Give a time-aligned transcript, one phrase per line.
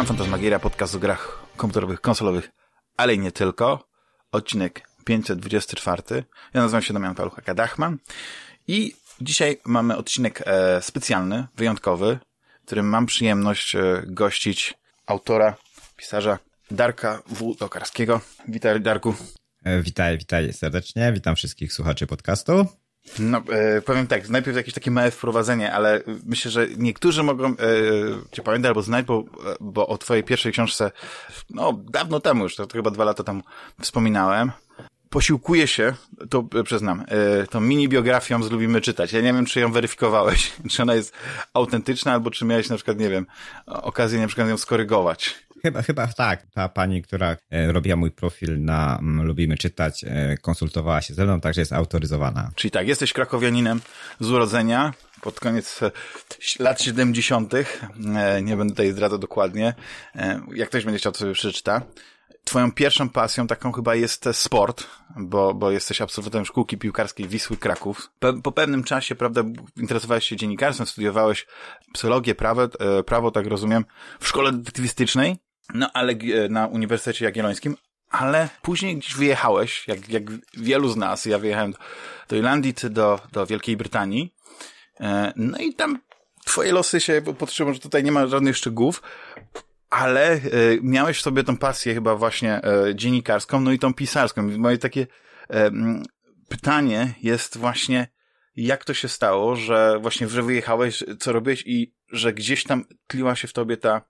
[0.00, 2.50] Witam, Fantasmagieria, podcast o grach komputerowych, konsolowych,
[2.96, 3.88] ale i nie tylko.
[4.32, 6.02] Odcinek 524.
[6.54, 7.98] Ja nazywam się Damian Paluchaka Dachman
[8.68, 12.18] i dzisiaj mamy odcinek e, specjalny, wyjątkowy,
[12.62, 14.74] w którym mam przyjemność e, gościć
[15.06, 15.56] autora,
[15.96, 16.38] pisarza
[16.70, 17.54] Darka W.
[17.54, 18.20] Tokarskiego.
[18.48, 19.14] Witaj, Darku.
[19.64, 21.12] E, witaj, witaj serdecznie.
[21.12, 22.66] Witam wszystkich słuchaczy podcastu.
[23.18, 27.54] No, e, powiem tak, najpierw jakieś takie małe wprowadzenie, ale myślę, że niektórzy mogą e,
[28.32, 29.24] cię pamiętać albo znać, bo,
[29.60, 30.90] bo o twojej pierwszej książce,
[31.50, 33.42] no, dawno temu już, to, to chyba dwa lata temu
[33.80, 34.52] wspominałem.
[35.10, 35.94] Posiłkuję się,
[36.30, 39.12] to e, przyznam, e, tą mini biografią z Lubimy Czytać.
[39.12, 41.14] Ja nie wiem, czy ją weryfikowałeś, czy ona jest
[41.54, 43.26] autentyczna, albo czy miałeś na przykład, nie wiem,
[43.66, 45.46] okazję na przykład ją skorygować.
[45.62, 46.46] Chyba, chyba tak.
[46.54, 51.24] Ta pani, która e, robiła mój profil na mm, Lubimy Czytać, e, konsultowała się ze
[51.24, 52.50] mną, także jest autoryzowana.
[52.54, 53.80] Czyli tak, jesteś krakowianinem
[54.20, 55.90] z urodzenia, pod koniec e,
[56.58, 57.52] lat 70.
[58.42, 59.74] Nie będę tutaj zdradzał dokładnie.
[60.54, 61.82] Jak ktoś będzie chciał, to sobie przeczyta.
[62.44, 64.86] Twoją pierwszą pasją taką chyba jest sport,
[65.16, 68.10] bo, bo jesteś absolwentem szkółki piłkarskiej Wisły Kraków.
[68.18, 69.42] Po, po pewnym czasie, prawda,
[69.76, 71.46] interesowałeś się dziennikarstwem, studiowałeś
[71.92, 72.68] psychologię, prawo,
[73.06, 73.84] prawo, tak rozumiem,
[74.20, 75.49] w szkole detektywistycznej.
[75.74, 77.76] No, ale e, na Uniwersytecie Jagiellońskim,
[78.10, 80.22] ale później gdzieś wyjechałeś, jak, jak
[80.54, 81.74] wielu z nas, ja wyjechałem
[82.28, 84.34] do, Irlandii do, do Wielkiej Brytanii,
[85.00, 85.98] e, no i tam
[86.44, 89.02] twoje losy się podtrzymują, że tutaj nie ma żadnych szczegółów,
[89.90, 90.40] ale e,
[90.82, 92.60] miałeś w sobie tą pasję chyba właśnie
[92.94, 94.42] dziennikarską, no i tą pisarską.
[94.42, 95.06] Moje takie
[96.48, 98.08] pytanie jest właśnie,
[98.56, 103.36] jak to się stało, że właśnie, że wyjechałeś, co robiłeś i że gdzieś tam tliła
[103.36, 104.02] się w tobie ta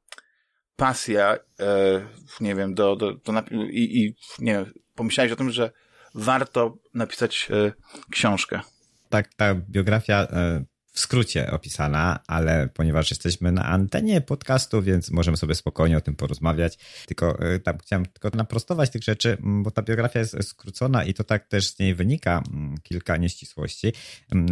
[0.81, 2.01] pasja, e,
[2.41, 3.33] nie wiem, do, do, do
[3.71, 5.71] i, i, nie wiem, pomyślałeś o tym, że
[6.15, 7.73] warto napisać e,
[8.11, 8.61] książkę.
[9.09, 15.37] Tak, ta biografia e, w skrócie opisana, ale ponieważ jesteśmy na antenie podcastu, więc możemy
[15.37, 16.79] sobie spokojnie o tym porozmawiać.
[17.07, 21.25] Tylko e, tam chciałem tylko naprostować tych rzeczy, bo ta biografia jest skrócona i to
[21.25, 22.43] tak też z niej wynika
[22.83, 23.93] kilka nieścisłości.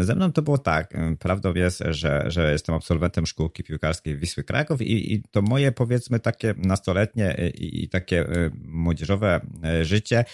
[0.01, 0.95] Ze mną to było tak.
[1.19, 6.21] Prawdą jest, że, że jestem absolwentem szkółki piłkarskiej Wisły Kraków i, i to moje powiedzmy
[6.21, 10.25] takie nastoletnie i, i takie e, młodzieżowe e, życie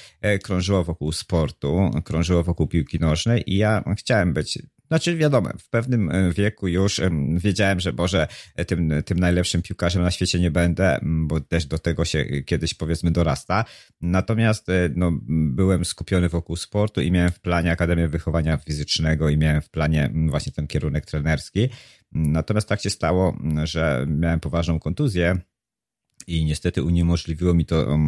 [0.42, 4.58] krążyło wokół sportu, krążyło wokół piłki nożnej i ja chciałem być
[4.88, 7.00] znaczy wiadomo, w pewnym e, wieku już
[7.36, 11.78] wiedziałem, że może e, tym, tym najlepszym piłkarzem na świecie nie będę, bo też do
[11.78, 13.64] tego się kiedyś powiedzmy dorasta.
[14.00, 19.38] Natomiast e, no, byłem skupiony wokół sportu i miałem w planie Akademię Wychowania Fizycznego i
[19.38, 21.68] miałem w planie właśnie ten kierunek trenerski.
[22.12, 25.38] Natomiast tak się stało, że miałem poważną kontuzję
[26.26, 27.98] i niestety uniemożliwiło mi to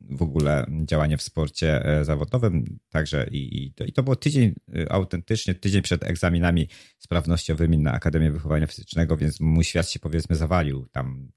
[0.00, 2.78] w ogóle działanie w sporcie e, zawodowym.
[2.88, 7.92] Także i, i, to, i to było tydzień e, autentycznie, tydzień przed egzaminami sprawnościowymi na
[7.92, 11.30] Akademię Wychowania Fizycznego, więc mój świat się powiedzmy zawalił tam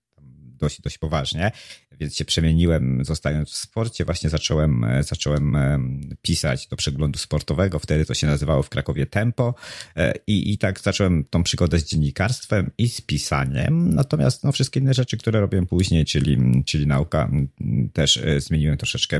[0.62, 1.52] dość, dość poważnie,
[2.00, 5.80] więc się przemieniłem, zostając w sporcie, właśnie zacząłem, e, zacząłem e,
[6.22, 9.56] pisać do przeglądu sportowego, wtedy to się nazywało w Krakowie Tempo.
[9.96, 14.80] E, i, i tak zacząłem tą przygodę z dziennikarstwem i z pisaniem, natomiast no, wszystkie
[14.80, 17.32] inne rzeczy, które robiłem później, czyli, czyli nauka,
[17.94, 19.20] też zmieniłem troszeczkę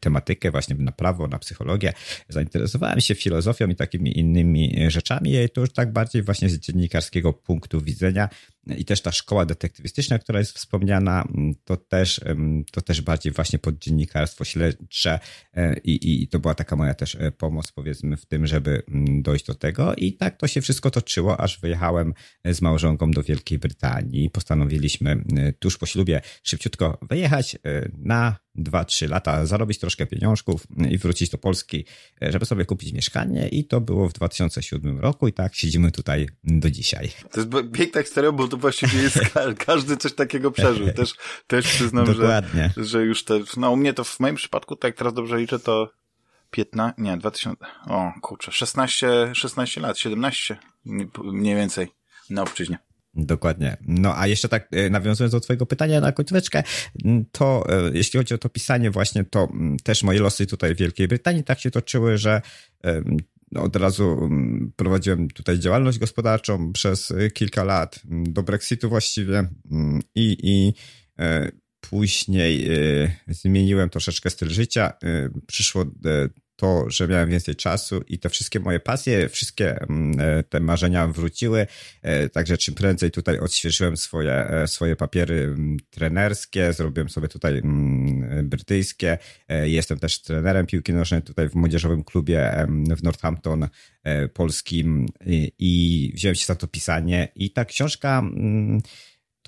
[0.00, 1.92] tematykę właśnie na prawo, na psychologię,
[2.28, 5.34] zainteresowałem się filozofią i takimi innymi rzeczami.
[5.34, 8.28] I to już tak bardziej właśnie z dziennikarskiego punktu widzenia.
[8.76, 11.28] I też ta szkoła detektywistyczna, która jest wspomniana,
[11.64, 11.97] to też,
[12.72, 15.18] to też bardziej właśnie pod dziennikarstwo śledcze
[15.54, 19.22] e, i, i to była taka moja też e, pomoc powiedzmy w tym, żeby mm,
[19.22, 22.14] dojść do tego i tak to się wszystko toczyło, aż wyjechałem
[22.44, 24.30] e, z małżonką do Wielkiej Brytanii.
[24.30, 25.24] Postanowiliśmy
[25.58, 27.56] tuż po ślubie szybciutko wyjechać
[27.98, 31.84] na dwa, trzy lata, zarobić troszkę pieniążków i wrócić do Polski,
[32.20, 36.70] żeby sobie kupić mieszkanie i to było w 2007 roku i tak siedzimy tutaj do
[36.70, 37.10] dzisiaj.
[37.32, 39.20] To jest piękna historia, bo to właściwie jest
[39.66, 40.92] każdy coś takiego przeżył.
[40.92, 41.14] Też,
[41.46, 42.70] też przyznam, Dokładnie.
[42.76, 45.58] że, że już też, no u mnie to w moim przypadku, tak teraz dobrze liczę,
[45.58, 45.90] to
[46.50, 50.56] 15, nie, 2000, o kurczę, 16, 16 lat, 17
[51.24, 51.88] mniej więcej
[52.30, 52.78] na obczyźnie.
[53.14, 53.76] Dokładnie.
[53.86, 56.62] No a jeszcze tak e, nawiązując do twojego pytania na końcóweczkę,
[57.32, 59.48] to e, jeśli chodzi o to pisanie właśnie, to
[59.84, 62.42] też moje losy tutaj w Wielkiej Brytanii tak się toczyły, że
[63.52, 64.30] no, od razu
[64.76, 69.48] prowadziłem tutaj działalność gospodarczą przez e, kilka lat, do Brexitu właściwie
[70.14, 70.74] i, i
[71.80, 72.68] później
[73.26, 74.92] zmieniłem troszeczkę styl życia.
[75.46, 75.84] Przyszło
[76.58, 81.08] to, że miałem więcej czasu i te wszystkie moje pasje, wszystkie mm, e, te marzenia
[81.08, 81.66] wróciły.
[82.02, 87.58] E, także czym prędzej tutaj odświeżyłem swoje, e, swoje papiery mm, trenerskie, zrobiłem sobie tutaj
[87.58, 89.18] mm, brytyjskie.
[89.48, 92.66] Jestem też trenerem piłki nożnej tutaj w młodzieżowym klubie
[92.96, 93.68] w Northampton
[94.34, 95.06] polskim
[95.58, 98.22] i wziąłem się za to pisanie i ta książka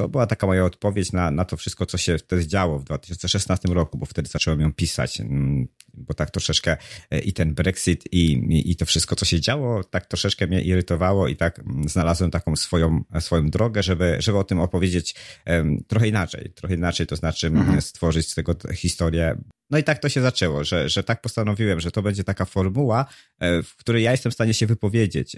[0.01, 3.69] to była taka moja odpowiedź na, na to wszystko, co się wtedy działo w 2016
[3.69, 6.77] roku, bo wtedy zacząłem ją pisać, mm, bo tak troszeczkę
[7.11, 10.63] e, i ten Brexit i, i, i to wszystko, co się działo, tak troszeczkę mnie
[10.63, 15.15] irytowało i tak mm, znalazłem taką swoją, swoją drogę, żeby, żeby o tym opowiedzieć
[15.89, 17.81] trochę inaczej, trochę inaczej, to znaczy mhm.
[17.83, 19.37] stworzyć z tego historię
[19.71, 23.07] no i tak to się zaczęło, że, że tak postanowiłem, że to będzie taka formuła,
[23.39, 25.37] e, w której ja jestem w stanie się wypowiedzieć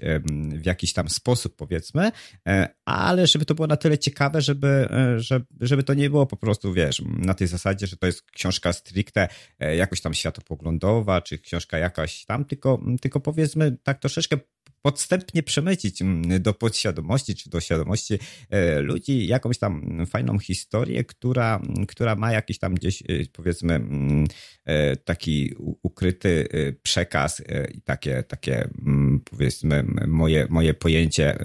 [0.55, 2.13] w jakiś tam sposób, powiedzmy,
[2.49, 6.37] e, ale żeby to było na tyle ciekawe, żeby, e, żeby, to nie było po
[6.37, 9.29] prostu, wiesz, na tej zasadzie, że to jest książka stricte
[9.77, 14.37] jakoś tam światopoglądowa, czy książka jakaś tam, tylko, tylko powiedzmy tak troszeczkę
[14.83, 18.19] podstępnie przemycić mm, do podświadomości czy do świadomości
[18.51, 24.27] e, ludzi jakąś tam fajną historię, która, która ma jakiś tam gdzieś e, powiedzmy mm,
[24.65, 26.49] e, taki ukryty
[26.83, 27.43] przekaz
[27.75, 31.39] i takie, takie mm, powiedzmy moje, moje pojęcie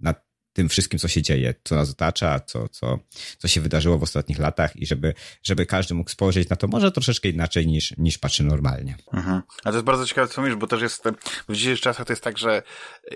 [0.00, 0.14] na
[0.56, 2.98] tym wszystkim, co się dzieje, co nas otacza, co, co,
[3.38, 6.92] co się wydarzyło w ostatnich latach i żeby, żeby każdy mógł spojrzeć na to może
[6.92, 8.96] troszeczkę inaczej niż, niż patrzy normalnie.
[9.12, 9.42] Mhm.
[9.64, 11.04] A to jest bardzo ciekawe, co mówisz, bo też jest,
[11.48, 12.62] w dzisiejszych czasach to jest tak, że e,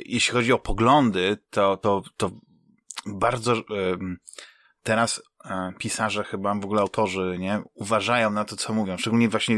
[0.06, 2.30] jeśli chodzi o poglądy, to, to, to
[3.06, 3.54] bardzo
[4.82, 5.22] teraz e,
[5.78, 8.96] pisarze, chyba w ogóle autorzy, nie, uważają na to, co mówią.
[8.98, 9.56] Szczególnie właśnie,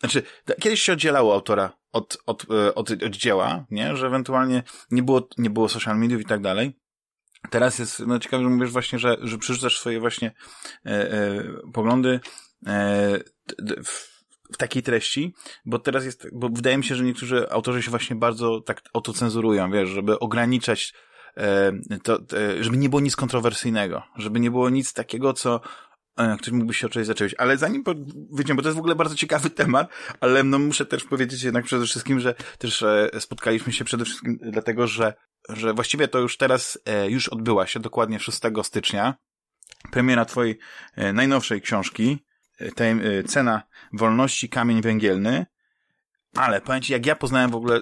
[0.00, 0.22] znaczy,
[0.60, 5.28] kiedyś się oddzielało autora od, od, e, od, od dzieła, nie, że ewentualnie nie było,
[5.38, 6.78] nie było social mediów i tak dalej.
[7.50, 10.32] Teraz jest, no ciekawe, że mówisz właśnie, że, że przerzucasz swoje właśnie
[10.86, 12.20] e, e, poglądy
[12.66, 13.18] e,
[13.84, 14.12] w,
[14.52, 15.34] w takiej treści,
[15.64, 19.70] bo teraz jest, bo wydaje mi się, że niektórzy autorzy się właśnie bardzo tak autocenzurują,
[19.70, 21.11] wiesz, żeby ograniczać E,
[22.02, 25.60] to, e, żeby nie było nic kontrowersyjnego, żeby nie było nic takiego, co
[26.16, 27.34] e, ktoś mógłby się o czymś zacząć.
[27.38, 27.84] Ale zanim
[28.32, 29.88] wyjdziemy, bo to jest w ogóle bardzo ciekawy temat,
[30.20, 32.84] ale no muszę też powiedzieć jednak przede wszystkim, że też
[33.18, 35.14] spotkaliśmy się przede wszystkim dlatego, że,
[35.48, 39.14] że właściwie to już teraz już odbyła się dokładnie 6 stycznia.
[39.90, 40.58] Premiera twojej
[41.14, 42.18] najnowszej książki,
[43.26, 43.62] Cena
[43.92, 45.46] Wolności, Kamień Węgielny.
[46.36, 47.80] Ale powiem ci, jak ja poznałem w ogóle,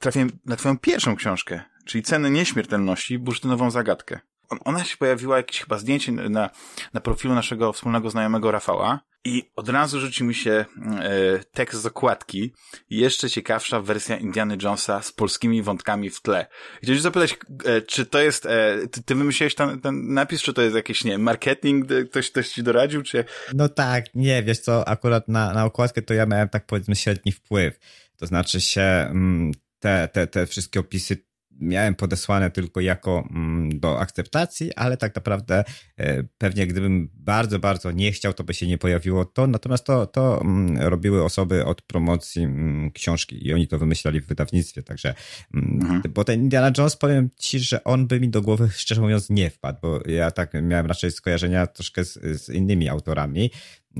[0.00, 4.20] trafiłem na twoją pierwszą książkę, czyli Ceny Nieśmiertelności, bursztynową zagadkę.
[4.64, 6.50] Ona się pojawiła, jakieś chyba zdjęcie na,
[6.92, 11.86] na profilu naszego wspólnego znajomego Rafała i od razu rzuci mi się e, tekst z
[11.86, 12.52] okładki.
[12.90, 16.46] Jeszcze ciekawsza wersja Indiana Jonesa z polskimi wątkami w tle.
[16.82, 20.62] Chciałbym zapytać, e, czy to jest, e, ty, ty wymyśliłeś ten, ten napis, czy to
[20.62, 23.24] jest jakiś, nie marketing, ktoś, ktoś ci doradził, czy...
[23.54, 27.32] No tak, nie, wiesz co, akurat na, na okładkę to ja miałem tak powiedzmy średni
[27.32, 27.78] wpływ.
[28.16, 31.29] To znaczy się, mm, te, te, te wszystkie opisy
[31.60, 35.64] miałem podesłane tylko jako mm, do akceptacji, ale tak naprawdę
[35.96, 39.46] e, pewnie gdybym bardzo, bardzo nie chciał, to by się nie pojawiło to.
[39.46, 44.26] Natomiast to, to mm, robiły osoby od promocji mm, książki i oni to wymyślali w
[44.26, 45.14] wydawnictwie, także
[45.54, 46.02] mhm.
[46.14, 49.50] bo ten Indiana Jones, powiem ci, że on by mi do głowy szczerze mówiąc nie
[49.50, 52.12] wpadł, bo ja tak miałem raczej skojarzenia troszkę z,
[52.42, 53.50] z innymi autorami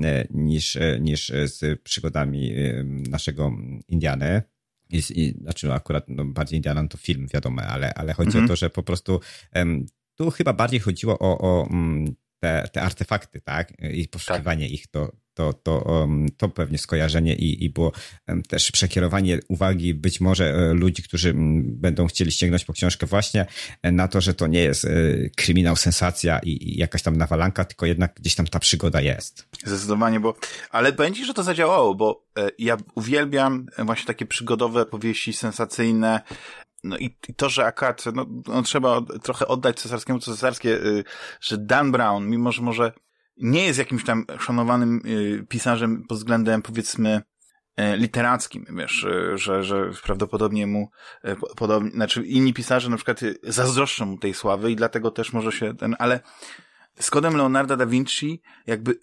[0.03, 2.55] e, niż, e, niż z przygodami
[3.09, 3.51] naszego
[3.87, 4.41] Indiany.
[4.91, 8.45] I, i, znaczy akurat no, bardziej Indianan to film, wiadomo, ale, ale chodzi mhm.
[8.45, 9.19] o to, że po prostu
[9.55, 9.85] um,
[10.15, 12.05] tu chyba bardziej chodziło o, o um,
[12.39, 13.73] te, te artefakty, tak?
[13.93, 14.73] I poszukiwanie tak.
[14.73, 16.07] ich, to, to, to,
[16.37, 17.91] to pewnie skojarzenie i, i było
[18.47, 21.33] też przekierowanie uwagi być może e, ludzi, którzy
[21.63, 23.45] będą chcieli sięgnąć po książkę właśnie
[23.81, 24.89] e, na to, że to nie jest e,
[25.35, 29.47] kryminał, sensacja i, i jakaś tam nawalanka, tylko jednak gdzieś tam ta przygoda jest.
[29.65, 30.35] Zdecydowanie, bo,
[30.69, 32.25] ale będzie, że to zadziałało, bo
[32.59, 36.21] ja uwielbiam właśnie takie przygodowe powieści sensacyjne,
[36.83, 41.03] no i, i, to, że akurat no, no, trzeba trochę oddać cesarskiemu co cesarskie, y,
[41.41, 42.91] że Dan Brown, mimo że może
[43.41, 47.21] nie jest jakimś tam szanowanym y, pisarzem pod względem powiedzmy
[47.79, 50.89] y, literackim, wiesz, y, że, że prawdopodobnie mu
[51.25, 55.33] y, podobnie, znaczy inni pisarze na przykład y, zazdroszczą mu tej sławy i dlatego też
[55.33, 56.19] może się ten, ale
[56.99, 58.99] z kodem Leonarda da Vinci jakby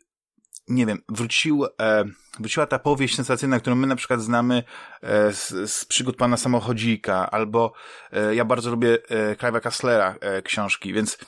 [0.69, 2.05] nie wiem, wrócił, e,
[2.41, 4.63] wróciła ta powieść sensacyjna, którą my na przykład znamy
[5.03, 7.73] e, z, z przygód pana samochodzika, albo
[8.13, 11.19] e, ja bardzo lubię e, Clive'a Kasslera e, książki, więc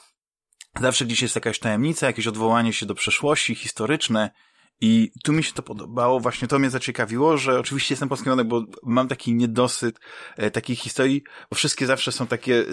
[0.81, 4.31] zawsze gdzieś jest jakaś tajemnica, jakieś odwołanie się do przeszłości historyczne
[4.81, 8.65] i tu mi się to podobało, właśnie to mnie zaciekawiło, że oczywiście jestem polski bo
[8.83, 10.01] mam taki niedosyt
[10.37, 12.65] e, takich historii, bo wszystkie zawsze są takie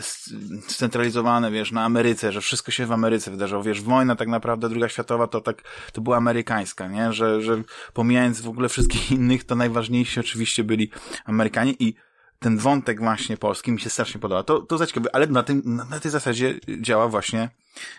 [0.68, 4.90] scentralizowane, wiesz, na Ameryce, że wszystko się w Ameryce wydarzyło, wiesz, wojna tak naprawdę, druga
[4.90, 5.64] światowa to tak,
[5.94, 7.64] to była amerykańska, nie, że, że
[7.94, 10.92] pomijając w ogóle wszystkich innych, to najważniejsi oczywiście byli
[11.26, 11.96] Amerykanie i
[12.40, 14.44] ten wątek właśnie polski mi się strasznie podoba.
[14.44, 17.50] To, to zaciekawe, ale na, tym, na tej zasadzie działa właśnie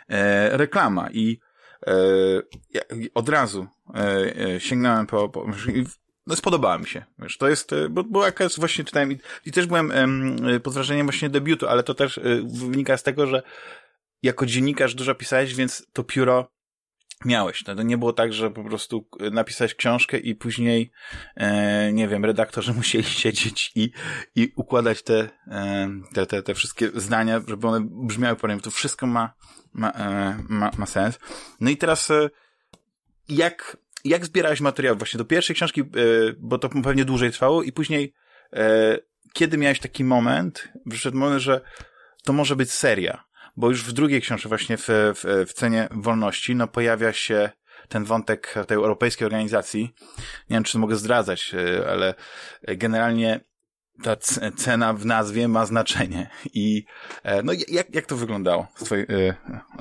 [0.09, 1.39] e, reklama i
[1.87, 1.93] e,
[3.15, 4.01] od razu e,
[4.55, 5.47] e, sięgnąłem po, po
[6.29, 9.53] no spodobała mi się, wiesz, to jest, e, bo, bo jakaś właśnie czytałem i, i
[9.53, 13.43] też byłem em, pod wrażeniem właśnie debiutu, ale to też e, wynika z tego, że
[14.23, 16.51] jako dziennikarz dużo pisałeś, więc to pióro
[17.25, 17.65] miałeś.
[17.65, 20.91] To nie było tak, że po prostu napisałeś książkę i później,
[21.37, 23.91] e, nie wiem, redaktorzy musieli siedzieć i,
[24.35, 29.07] i układać te, e, te, te, te wszystkie zdania, żeby one brzmiały po To wszystko
[29.07, 29.35] ma,
[29.73, 31.19] ma, e, ma, ma sens.
[31.61, 32.31] No i teraz, e,
[33.29, 35.85] jak, jak zbierałeś materiał właśnie do pierwszej książki, e,
[36.39, 38.15] bo to pewnie dłużej trwało i później,
[38.53, 38.99] e,
[39.33, 41.61] kiedy miałeś taki moment, przyszedł moment, że
[42.25, 43.28] to może być seria,
[43.59, 47.51] bo już w drugiej książce właśnie w, w, w Cenie Wolności, no pojawia się
[47.89, 49.95] ten wątek tej europejskiej organizacji.
[50.51, 52.15] Nie wiem, czy mogę zdradzać, e, ale
[52.63, 53.41] generalnie
[54.03, 54.17] ta
[54.57, 56.31] cena w nazwie ma znaczenie.
[56.55, 56.85] I
[57.23, 59.35] e, no jak, jak to wyglądało z twojej, e,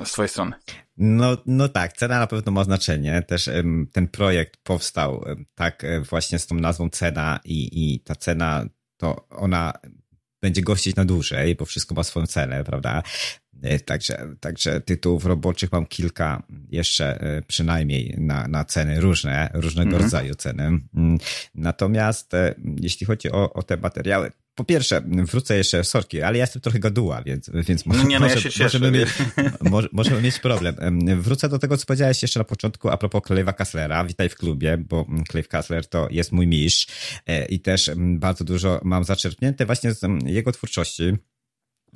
[0.05, 0.51] z twojej strony?
[0.97, 3.21] No, no tak, cena na pewno ma znaczenie.
[3.27, 3.49] Też
[3.93, 8.65] ten projekt powstał tak właśnie z tą nazwą cena i, i ta cena
[8.97, 9.73] to ona
[10.41, 13.03] będzie gościć na dłużej, bo wszystko ma swoją cenę, prawda?
[13.61, 19.89] E, także, także tytułów roboczych mam kilka jeszcze e, przynajmniej na, na ceny różne, różnego
[19.89, 20.03] mhm.
[20.03, 20.63] rodzaju ceny.
[20.63, 21.17] Mm,
[21.55, 26.43] natomiast e, jeśli chodzi o, o te materiały, po pierwsze, wrócę jeszcze, sorki, ale ja
[26.43, 29.09] jestem trochę gaduła, więc, więc może, nie, no, ja się możemy, mieć,
[29.61, 30.75] może, możemy mieć problem.
[31.21, 34.05] Wrócę do tego, co powiedziałeś jeszcze na początku a propos Clive'a Kasslera.
[34.05, 36.87] Witaj w klubie, bo Clive Kassler to jest mój mistrz
[37.49, 41.13] i też bardzo dużo mam zaczerpnięte właśnie z jego twórczości.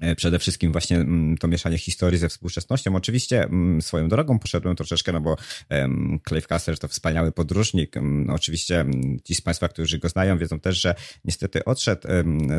[0.01, 2.95] E, przede wszystkim właśnie mm, to mieszanie historii ze współczesnością.
[2.95, 5.35] Oczywiście mm, swoją drogą poszedłem troszeczkę, no bo
[6.27, 7.97] Clive Cussler to wspaniały podróżnik.
[7.97, 8.85] Mm, oczywiście
[9.23, 12.07] ci z Państwa, którzy go znają, wiedzą też, że niestety odszedł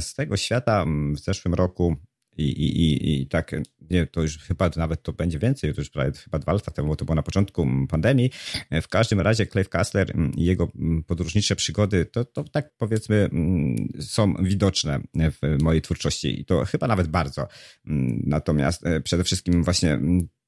[0.01, 0.85] z tego świata
[1.15, 1.97] w zeszłym roku
[2.37, 3.55] i, i, i, I tak,
[3.91, 6.97] nie, to już chyba nawet to będzie więcej, to już prawie chyba dwa lata temu,
[6.97, 8.31] to było na początku pandemii.
[8.83, 10.69] W każdym razie Clive Kassler i jego
[11.07, 13.31] podróżnicze przygody, to, to tak powiedzmy
[14.01, 17.49] są widoczne w mojej twórczości i to chyba nawet bardzo.
[18.25, 19.99] Natomiast e, przede wszystkim właśnie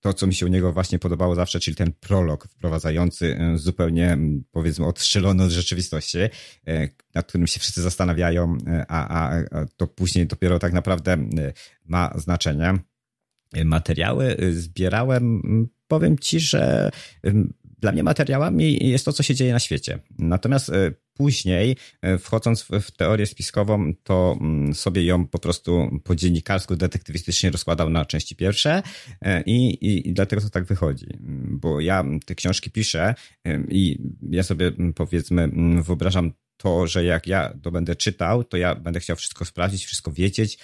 [0.05, 4.19] to, co mi się u niego właśnie podobało zawsze, czyli ten prolog wprowadzający e, zupełnie,
[4.51, 9.87] powiedzmy, odstrzelony od rzeczywistości, e, nad którym się wszyscy zastanawiają, e, a, a, a to
[9.87, 11.17] później dopiero tak naprawdę
[11.85, 12.75] ma znaczenie.
[13.65, 15.43] Materiały zbierałem,
[15.89, 16.91] powiem ci, że
[17.79, 19.99] dla mnie materiałami jest to, co się dzieje na świecie.
[20.19, 20.73] Natomiast
[21.15, 27.51] później, e, wchodząc w, teorię spiskową, to mm, sobie ją po prostu po dziennikarsku, detektywistycznie
[27.51, 28.83] rozkładał na części pierwsze
[29.23, 31.07] e, i, i, i dlatego to tak wychodzi.
[31.51, 33.15] Bo ja te książki piszę
[33.69, 33.99] i
[34.31, 35.49] ja sobie powiedzmy
[35.83, 40.13] wyobrażam to, że jak ja to będę czytał, to ja będę chciał wszystko sprawdzić, wszystko
[40.13, 40.59] wiedzieć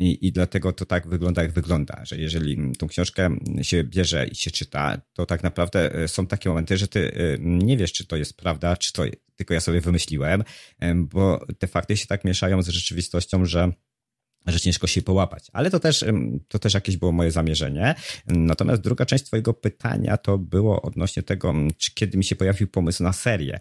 [0.00, 4.34] i, i dlatego to tak wygląda, jak wygląda, że jeżeli tą książkę się bierze i
[4.34, 8.16] się czyta, to tak naprawdę e, są takie momenty, że ty nie wiesz, czy to
[8.16, 9.04] jest prawda, czy to
[9.36, 10.44] tylko ja sobie wymyśliłem,
[10.96, 13.72] bo te fakty się tak mieszają z rzeczywistością, że
[14.46, 15.46] że ciężko się połapać.
[15.52, 16.04] Ale to też,
[16.48, 17.94] to też jakieś było moje zamierzenie.
[18.26, 23.02] Natomiast druga część Twojego pytania to było odnośnie tego, czy kiedy mi się pojawił pomysł
[23.02, 23.58] na serię.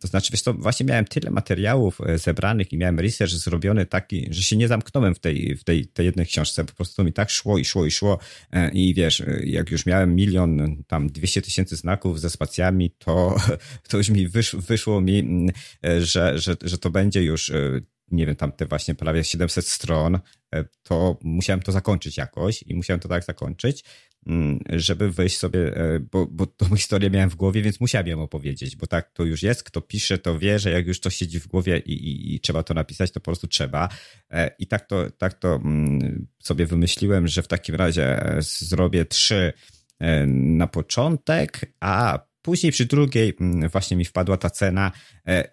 [0.00, 4.28] To znaczy, wiesz, to właśnie miałem tyle materiałów e, zebranych i miałem research zrobiony taki,
[4.30, 6.64] że się nie zamknąłem w tej, w tej, tej jednej książce.
[6.64, 8.18] Po prostu mi tak szło i szło i szło.
[8.52, 13.36] E, I wiesz, e, jak już miałem milion, tam 200 tysięcy znaków ze spacjami, to,
[13.88, 15.46] to już mi wysz, wyszło mi,
[15.98, 17.52] że, że, że to będzie już
[18.10, 20.18] nie wiem, tam te właśnie prawie 700 stron,
[20.54, 23.84] e, to musiałem to zakończyć jakoś i musiałem to tak zakończyć,
[24.26, 28.22] mm, żeby wejść sobie, e, bo, bo tą historię miałem w głowie, więc musiałem ją
[28.22, 31.40] opowiedzieć, bo tak to już jest, kto pisze, to wie, że jak już to siedzi
[31.40, 33.88] w głowie i, i, i trzeba to napisać, to po prostu trzeba.
[34.30, 39.52] E, I tak to, tak to mm, sobie wymyśliłem, że w takim razie zrobię trzy
[40.26, 44.92] na początek, a później przy drugiej mm, właśnie mi wpadła ta cena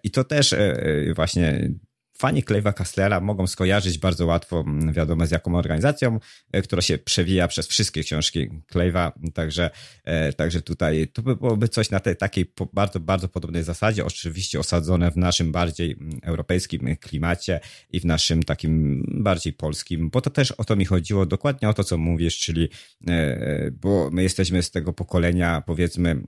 [0.02, 0.54] i to też
[1.14, 1.70] właśnie
[2.18, 6.18] Fani Clive'a Kasslera mogą skojarzyć bardzo łatwo, mm, wiadomo z jaką organizacją,
[6.52, 9.70] e, która się przewija przez wszystkie książki Clive'a, także,
[10.04, 14.60] e, także tutaj to by byłoby coś na tej takiej bardzo, bardzo podobnej zasadzie, oczywiście
[14.60, 20.30] osadzone w naszym bardziej mm, europejskim klimacie i w naszym takim bardziej polskim, bo to
[20.30, 22.68] też o to mi chodziło, dokładnie o to, co mówisz, czyli,
[23.08, 26.22] e, bo my jesteśmy z tego pokolenia, powiedzmy,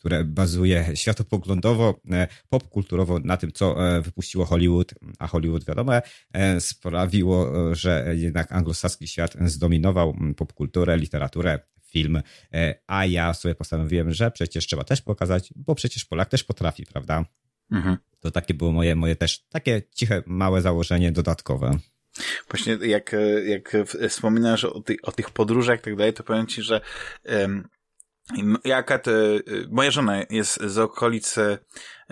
[0.00, 5.92] które bazuje światopoglądowo, e, popkulturowo na tym, co e, wypuściło Hollywood, a Hollywood, wiadomo,
[6.32, 12.22] e, sprawiło, że jednak anglosaski świat zdominował popkulturę, literaturę, film,
[12.86, 17.24] a ja sobie postanowiłem, że przecież trzeba też pokazać, bo przecież Polak też potrafi, prawda?
[17.70, 17.96] Mhm.
[18.20, 21.78] To takie było moje, moje też takie ciche, małe założenie dodatkowe.
[22.50, 23.16] Właśnie jak,
[23.46, 23.76] jak
[24.08, 26.80] wspominasz o, ty, o tych podróżach i tak dalej, to powiem ci, że
[27.24, 27.68] um,
[28.64, 29.12] Jaka te,
[29.70, 31.58] moja żona jest z okolicy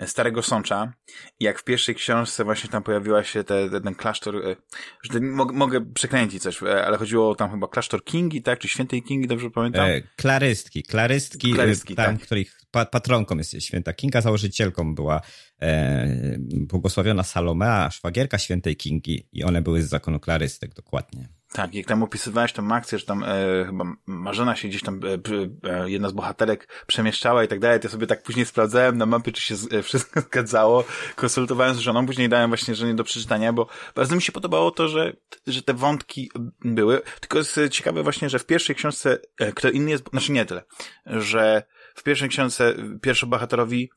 [0.05, 0.93] Starego Sącza
[1.39, 4.55] jak w pierwszej książce właśnie tam pojawiła się te, te, ten klasztor, e,
[5.03, 8.59] że mogę, mogę przekręcić coś, e, ale chodziło o tam chyba klasztor Kingi, tak?
[8.59, 9.89] Czy świętej Kingi, dobrze pamiętam?
[9.89, 12.25] E, klarystki, klarystki, klarystki tam, tak.
[12.25, 15.21] których patronką jest święta Kinga, założycielką była
[15.61, 21.38] e, błogosławiona Salomea, szwagierka świętej Kingi i one były z zakonu klarystek dokładnie.
[21.51, 25.71] Tak, jak tam opisywałeś tą akcję, że tam e, chyba Marzena się gdzieś tam, e,
[25.71, 29.05] e, jedna z bohaterek przemieszczała i tak dalej, to ja sobie tak później sprawdzałem na
[29.05, 30.83] mapie, czy się z, e, wszystko zgadzało,
[31.15, 34.87] konsultowałem z żoną, później dałem właśnie żonie do przeczytania, bo bardzo mi się podobało to,
[34.87, 35.13] że,
[35.47, 39.91] że te wątki były, tylko jest ciekawe właśnie, że w pierwszej książce e, kto inny
[39.91, 40.63] jest, znaczy nie tyle,
[41.05, 41.63] że
[41.95, 43.89] w pierwszej książce pierwszobohaterowi,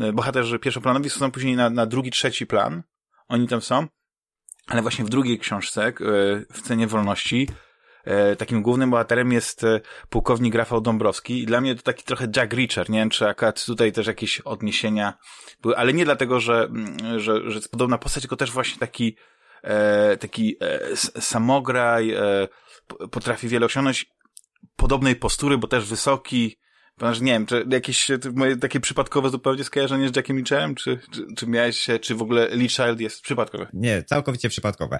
[0.00, 2.82] e, bohaterzy pierwszoplanowi są później na, na drugi, trzeci plan,
[3.28, 3.86] oni tam są,
[4.68, 5.92] ale właśnie w drugiej książce, e,
[6.52, 7.48] w Cenie Wolności,
[8.04, 11.42] e, takim głównym bohaterem jest e, pułkownik Rafał Dąbrowski.
[11.42, 14.40] I dla mnie to taki trochę Jack Reacher, nie wiem, czy akurat tutaj też jakieś
[14.40, 15.14] odniesienia
[15.62, 19.16] były, ale nie dlatego, że, mm, że, że jest podobna postać, tylko też właśnie taki
[20.20, 20.56] taki
[21.20, 22.14] samograj,
[23.10, 24.06] potrafi wiele osiągnąć,
[24.76, 26.58] podobnej postury, bo też wysoki,
[26.98, 31.26] Ponieważ nie wiem, czy jakieś moje takie przypadkowe zupełnie skojarzenie z Jackiem Leachem, czy, czy,
[31.36, 33.66] czy miałeś się, czy w ogóle Lee Child jest przypadkowe?
[33.72, 34.98] Nie, całkowicie przypadkowe.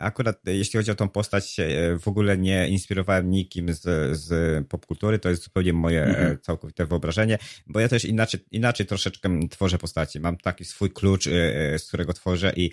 [0.00, 3.82] Akurat jeśli chodzi o tą postać, e, w ogóle nie inspirowałem nikim z,
[4.18, 6.38] z popkultury, to jest zupełnie moje e, mhm.
[6.42, 10.20] całkowite wyobrażenie, bo ja też inaczej, inaczej troszeczkę tworzę postaci.
[10.20, 12.70] Mam taki swój klucz, e, z którego tworzę i,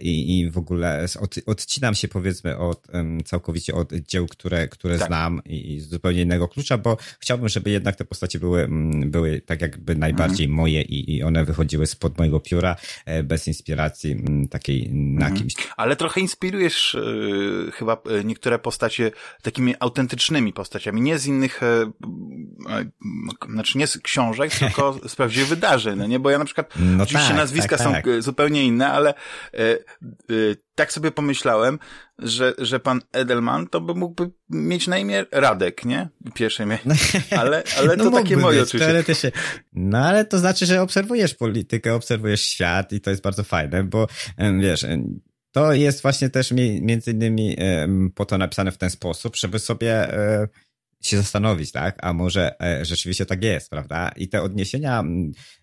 [0.00, 2.86] i, i w ogóle od, odcinam się powiedzmy od,
[3.24, 5.08] całkowicie od dzieł, które, które tak.
[5.08, 9.10] znam i, i z zupełnie innego klucza, bo chciałbym, żeby jednak te postacie były, mm,
[9.10, 10.56] były tak jakby najbardziej mhm.
[10.56, 15.34] moje i, i one wychodziły spod mojego pióra, e, bez inspiracji mm, takiej na mhm.
[15.34, 15.54] kimś.
[15.76, 19.10] Ale trochę inspirujesz y, chyba e, niektóre postacie
[19.42, 21.60] takimi autentycznymi postaciami, nie z innych,
[23.50, 26.20] znaczy nie z książek, tylko z prawdziwych wydarzeń, no nie?
[26.20, 28.04] Bo ja na przykład, no oczywiście tak, nazwiska tak, tak.
[28.04, 29.14] są zupełnie inne, ale
[30.78, 31.78] tak sobie pomyślałem,
[32.18, 36.08] że, że pan Edelman to by mógłby mieć na imię Radek, nie?
[36.34, 36.78] Pierwsze imię.
[37.40, 38.72] Ale, ale no to takie moje być.
[39.72, 44.06] No ale to znaczy, że obserwujesz politykę, obserwujesz świat i to jest bardzo fajne, bo
[44.60, 44.86] wiesz,
[45.52, 47.56] to jest właśnie też między innymi
[48.14, 50.48] po to napisane w ten sposób, żeby sobie e,
[51.02, 51.98] się zastanowić, tak?
[52.02, 54.10] A może e, rzeczywiście tak jest, prawda?
[54.16, 55.04] I te odniesienia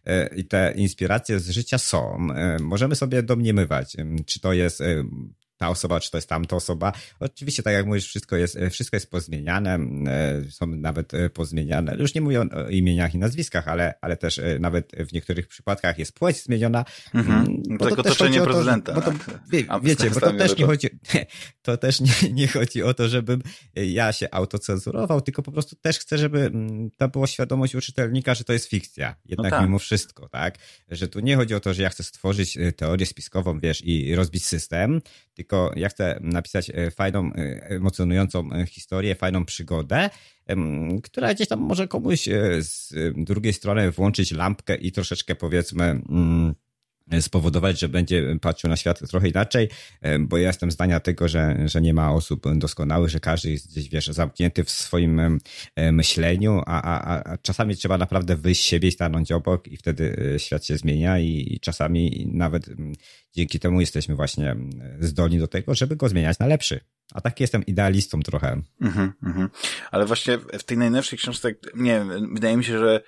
[0.06, 2.28] e, i te inspiracje z życia są.
[2.62, 4.84] Możemy sobie domniemywać, czy to jest
[5.65, 6.93] ta osoba, czy to jest tamta osoba.
[7.19, 11.95] Oczywiście, tak jak mówisz, wszystko jest, wszystko jest pozmieniane, e, są nawet e, pozmieniane.
[11.99, 15.99] Już nie mówię o imieniach i nazwiskach, ale, ale też e, nawet w niektórych przypadkach
[15.99, 16.86] jest płeć zmieniona.
[17.13, 17.39] Mhm.
[17.39, 18.93] Mm, bo tak to otoczenie prezydenta.
[18.93, 19.17] To, bo to,
[19.49, 20.88] wie, wiecie, bo to też nie chodzi,
[21.65, 23.41] to też nie, nie chodzi o to, żebym
[23.75, 28.36] ja się autocenzurował, tylko po prostu też chcę, żeby mm, to była świadomość u czytelnika,
[28.36, 29.15] że to jest fikcja.
[29.25, 29.65] Jednak no tak.
[29.65, 30.58] mimo wszystko, tak?
[30.89, 34.45] Że tu nie chodzi o to, że ja chcę stworzyć teorię spiskową, wiesz, i rozbić
[34.45, 35.01] system,
[35.34, 40.09] tylko ja chcę napisać e, fajną, e, emocjonującą e, historię, fajną przygodę,
[41.03, 46.55] która gdzieś tam może komuś z drugiej strony włączyć lampkę i troszeczkę powiedzmy mm,
[47.21, 49.69] spowodować, że będzie patrzył na świat trochę inaczej,
[50.19, 53.89] bo ja jestem zdania tego, że, że nie ma osób doskonałych, że każdy jest gdzieś,
[53.89, 55.39] wiesz, zamknięty w swoim
[55.91, 60.35] myśleniu, a, a, a czasami trzeba naprawdę wyjść z siebie i stanąć obok i wtedy
[60.37, 62.69] świat się zmienia i, i czasami nawet
[63.36, 64.56] dzięki temu jesteśmy właśnie
[65.00, 66.80] zdolni do tego, żeby go zmieniać na lepszy.
[67.13, 68.62] A tak jestem idealistą trochę.
[68.82, 69.50] Mm -hmm,
[69.91, 73.02] Ale właśnie w tej najnowszej książce, nie wydaje mi się, że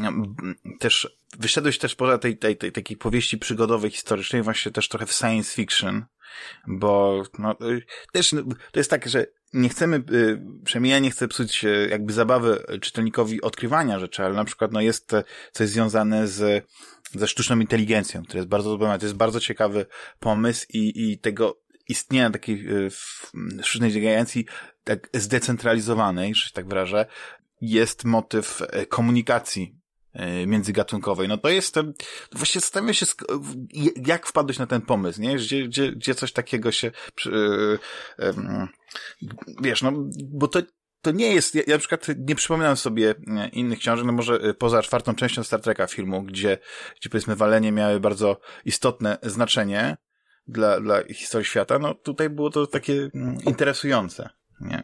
[0.00, 0.34] mm,
[0.78, 5.12] też wyszedłeś też poza tej, tej, tej takiej powieści przygodowej, historycznej, właśnie też trochę w
[5.12, 6.04] science fiction,
[6.66, 8.42] bo no, y, też no,
[8.72, 12.64] to jest tak, że nie chcemy, y, przynajmniej ja nie chcę psuć y, jakby zabawy
[12.80, 15.12] czytelnikowi odkrywania rzeczy, ale na przykład no jest
[15.52, 16.66] coś związane z,
[17.14, 19.86] ze sztuczną inteligencją, która jest bardzo dobra, to jest bardzo ciekawy
[20.20, 22.66] pomysł i, i tego istnienia takiej
[23.62, 24.46] sztucznej inteligencji
[24.84, 27.06] tak zdecentralizowanej, że się tak wyrażę,
[27.60, 29.81] jest motyw komunikacji
[30.46, 31.28] międzygatunkowej.
[31.28, 31.74] No to jest,
[32.32, 33.06] właśnie zastanawiam się,
[34.06, 35.36] jak wpadłeś na ten pomysł, nie?
[35.36, 36.90] Gdzie, gdzie, gdzie coś takiego się,
[38.18, 38.32] e,
[39.62, 39.92] wiesz, no,
[40.24, 40.62] bo to,
[41.02, 44.54] to nie jest, ja, ja na przykład nie przypominam sobie e, innych książek, no może
[44.54, 46.58] poza czwartą częścią Star Treka filmu, gdzie,
[47.00, 49.96] gdzie powiedzmy walenie miały bardzo istotne znaczenie
[50.46, 54.41] dla, dla historii świata, no tutaj było to takie mm, interesujące.
[54.60, 54.82] Nie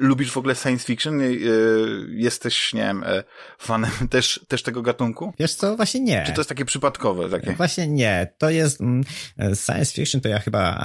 [0.00, 1.20] Lubisz w ogóle science fiction?
[2.08, 3.24] Jesteś, nie wiem, e,
[3.58, 5.32] fanem też, też tego gatunku?
[5.38, 6.24] Wiesz co, właśnie nie.
[6.26, 7.28] Czy to jest takie przypadkowe?
[7.28, 7.52] Takie?
[7.52, 8.34] Właśnie nie.
[8.38, 9.04] To jest, mm,
[9.54, 10.78] science fiction to ja chyba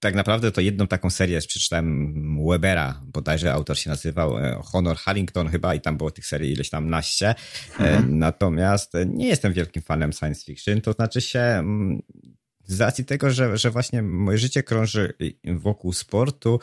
[0.00, 2.14] tak naprawdę to jedną taką serię przeczytałem
[2.48, 6.70] Webera, bodajże autor się nazywał e, Honor Harrington chyba i tam było tych serii ileś
[6.70, 7.34] tam naście.
[7.78, 8.18] Mhm.
[8.18, 12.02] Natomiast nie jestem wielkim fanem science fiction, to znaczy się mm,
[12.66, 15.12] z racji tego, że, że właśnie moje życie krąży
[15.44, 16.60] wokół sportu,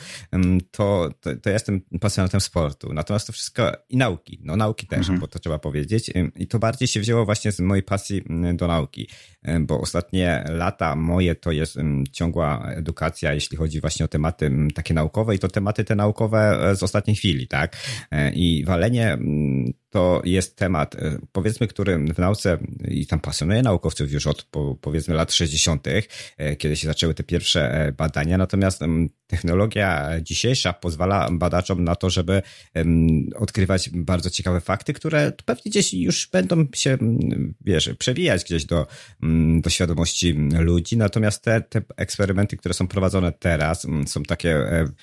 [0.71, 2.93] to, to, to ja jestem pasjonatem sportu.
[2.93, 5.19] Natomiast to wszystko i nauki, no nauki też, mhm.
[5.19, 6.11] bo to trzeba powiedzieć.
[6.35, 9.09] I to bardziej się wzięło właśnie z mojej pasji do nauki,
[9.59, 11.77] bo ostatnie lata moje to jest
[12.11, 16.75] ciągła edukacja, jeśli chodzi właśnie o tematy takie naukowe i to tematy te naukowe e,
[16.75, 17.77] z ostatniej chwili, tak?
[18.11, 19.17] E, I walenie
[19.93, 24.47] to jest temat, e, powiedzmy, który w nauce i tam pasjonuje naukowców już od
[24.81, 25.92] powiedzmy lat 60., e,
[26.57, 28.37] kiedy się zaczęły te pierwsze e, badania.
[28.37, 28.81] Natomiast
[29.27, 32.41] technologia dzisiejsza pozwala badaczom na to, żeby
[33.35, 36.97] odkrywać bardzo ciekawe fakty, które pewnie gdzieś już będą się,
[37.61, 38.87] wiesz, przewijać gdzieś do,
[39.61, 40.97] do świadomości ludzi.
[40.97, 44.95] Natomiast te, te eksperymenty, które są prowadzone teraz, są takie Mm,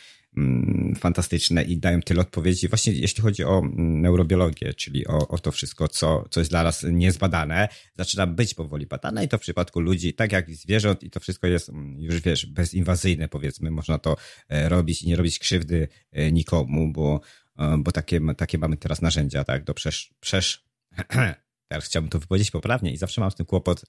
[0.98, 5.52] fantastyczne i dają tyle odpowiedzi, właśnie jeśli chodzi o mm, neurobiologię, czyli o, o to
[5.52, 9.80] wszystko, co, co jest dla nas niezbadane, zaczyna być powoli badane i to w przypadku
[9.80, 13.98] ludzi, tak jak i zwierząt i to wszystko jest mm, już, wiesz, bezinwazyjne powiedzmy, można
[13.98, 14.16] to
[14.48, 17.20] e, robić i nie robić krzywdy e, nikomu, bo,
[17.58, 20.64] e, bo takie, takie mamy teraz narzędzia, tak, do przesz, przesz
[21.68, 23.84] teraz chciałbym to wypowiedzieć poprawnie i zawsze mam z tym kłopot,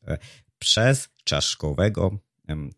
[0.59, 2.19] przez czaszkowego,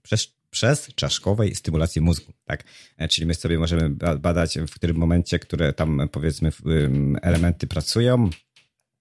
[0.01, 2.63] przez przez czaszkowej stymulacji mózgu, tak?
[2.97, 3.89] E, czyli my sobie możemy
[4.19, 6.51] badać, w którym momencie, które tam powiedzmy
[7.21, 8.29] elementy pracują,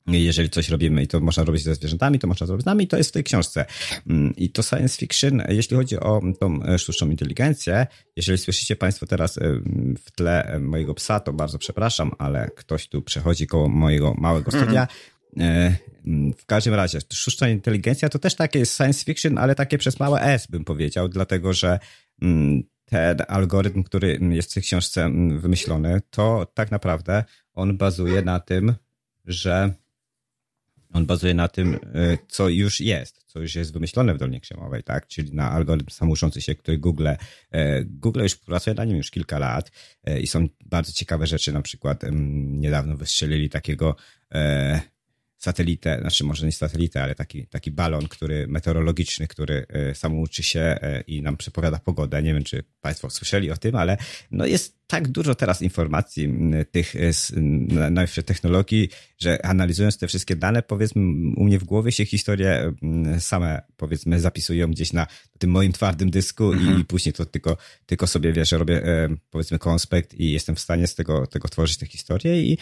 [0.06, 2.96] jeżeli coś robimy i to można robić ze zwierzętami, to można zrobić z nami, to
[2.96, 3.64] jest w tej książce.
[4.06, 7.86] Mm, I to science fiction, jeśli chodzi o tą e, sztuczną inteligencję,
[8.16, 9.40] jeżeli słyszycie Państwo teraz e,
[10.04, 14.82] w tle mojego psa, to bardzo przepraszam, ale ktoś tu przechodzi koło mojego małego studia,
[14.82, 14.88] E, mm,
[16.38, 20.46] w każdym razie, sztuczna inteligencja to też takie science fiction, ale takie przez małe S
[20.46, 21.78] bym powiedział, dlatego że
[22.22, 28.22] mm, ten algorytm, który jest w tej książce mm, wymyślony, to tak naprawdę on bazuje
[28.22, 28.74] na tym,
[29.24, 29.72] że
[30.92, 31.78] on bazuje na tym, e,
[32.28, 35.06] co już jest, co już jest wymyślone w Dolnie Krzemowej, tak?
[35.06, 37.08] Czyli na algorytm samouszący się, który Google,
[37.50, 39.70] e, Google już pracuje na nim już kilka lat
[40.20, 43.96] i są bardzo ciekawe rzeczy, na przykład niedawno wystrzelili takiego
[45.42, 50.42] satelitę, znaczy może nie satelitę, ale taki, taki balon, który meteorologiczny, który e, sam uczy
[50.42, 52.22] się e, i nam przepowiada pogodę.
[52.22, 53.96] Nie wiem, czy Państwo słyszeli o tym, ale
[54.30, 56.34] no jest tak dużo teraz informacji
[56.70, 57.10] tych e,
[57.68, 61.02] najnowszych technologii, że analizując te wszystkie dane, powiedzmy,
[61.36, 62.72] u mnie w głowie się historie
[63.18, 65.06] same, powiedzmy, zapisują gdzieś na
[65.38, 66.80] tym moim twardym dysku mhm.
[66.80, 68.82] i później to tylko, tylko sobie, wiesz, robię,
[69.30, 72.58] powiedzmy, konspekt i jestem w stanie z tego, tego tworzyć te historie i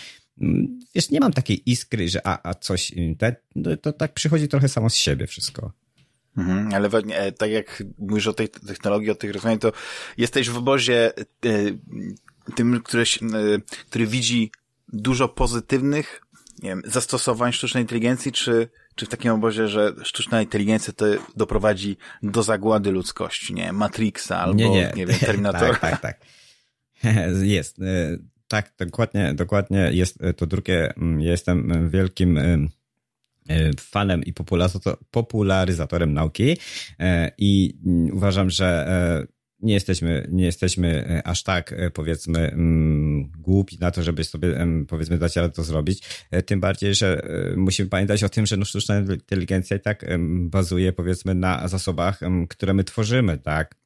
[0.95, 4.69] wiesz, nie mam takiej iskry, że a, a coś, te, to, to tak przychodzi trochę
[4.69, 5.73] samo z siebie wszystko.
[6.37, 9.73] Mhm, ale e, tak jak mówisz o tej technologii, o tych rozwiązaniach, to
[10.19, 11.23] jesteś w obozie e,
[12.55, 13.07] tym, który, e,
[13.89, 14.51] który widzi
[14.93, 16.21] dużo pozytywnych
[16.63, 21.97] nie wiem, zastosowań sztucznej inteligencji, czy, czy w takim obozie, że sztuczna inteligencja to doprowadzi
[22.23, 24.93] do zagłady ludzkości, nie Matrixa albo, nie, nie.
[24.97, 25.71] nie wiem, Terminator.
[25.71, 26.21] tak, tak, tak.
[27.43, 27.77] Jest
[28.51, 30.95] tak, dokładnie, dokładnie jest to drugie.
[30.97, 32.69] Mm, jestem wielkim y,
[33.51, 34.33] y, fanem i
[35.11, 36.57] popularyzatorem nauki
[37.01, 39.27] e, i mm, uważam, że e,
[39.61, 45.19] nie jesteśmy, nie jesteśmy e, aż tak, powiedzmy, mm, głupi na to, żeby sobie, powiedzmy,
[45.19, 46.03] dać radę to zrobić.
[46.47, 47.23] Tym bardziej, że
[47.57, 52.75] musimy pamiętać o tym, że no, sztuczna inteligencja i tak bazuje, powiedzmy, na zasobach, które
[52.75, 53.81] my tworzymy, tak?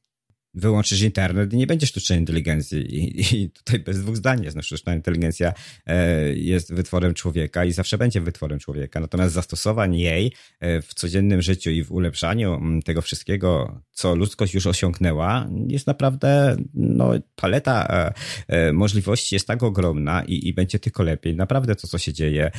[0.55, 2.95] Wyłączysz internet i nie będzie sztucznej inteligencji.
[2.95, 4.55] I, I, tutaj bez dwóch zdań jest.
[4.55, 5.53] No, sztuczna inteligencja
[5.85, 8.99] e, jest wytworem człowieka i zawsze będzie wytworem człowieka.
[8.99, 14.67] Natomiast zastosowań jej e, w codziennym życiu i w ulepszaniu tego wszystkiego, co ludzkość już
[14.67, 18.11] osiągnęła, jest naprawdę, no, paleta
[18.47, 21.35] e, możliwości jest tak ogromna i, i będzie tylko lepiej.
[21.35, 22.51] Naprawdę to, co się dzieje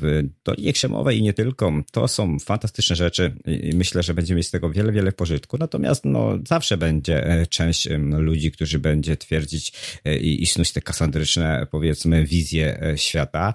[0.00, 4.46] w Dolinie Krzemowej i nie tylko, to są fantastyczne rzeczy i myślę, że będziemy mieć
[4.46, 5.58] z tego wiele, wiele pożytku.
[5.58, 9.72] Natomiast, no, zawsze będzie e, część ludzi, którzy będzie twierdzić
[10.04, 13.54] e, i, i snuć te kasandryczne, powiedzmy, wizje e, świata.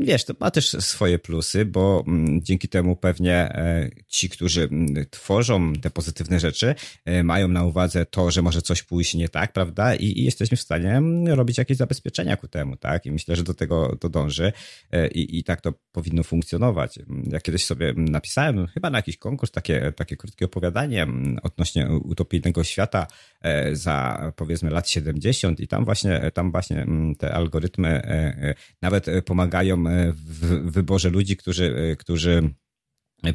[0.00, 5.06] Wiesz, to ma też swoje plusy, bo mm, dzięki temu pewnie e, ci, którzy mm,
[5.10, 9.52] tworzą te pozytywne rzeczy, e, mają na uwadze to, że może coś pójść nie tak,
[9.52, 9.94] prawda?
[9.94, 13.06] I, jesteśmy w stanie mm, robić jakieś zabezpieczenia ku temu, tak?
[13.06, 14.52] I myślę, że do tego to dąży
[14.90, 16.98] e, i, i tak to powinno funkcjonować.
[17.26, 21.06] Ja kiedyś sobie napisałem, chyba na jakiś konkurs, takie, takie krótkie opowiadanie
[21.42, 23.06] odnośnie utopijnego świata
[23.72, 26.86] za powiedzmy lat 70 i tam właśnie, tam właśnie
[27.18, 28.02] te algorytmy
[28.82, 32.54] nawet pomagają w wyborze ludzi, którzy, którzy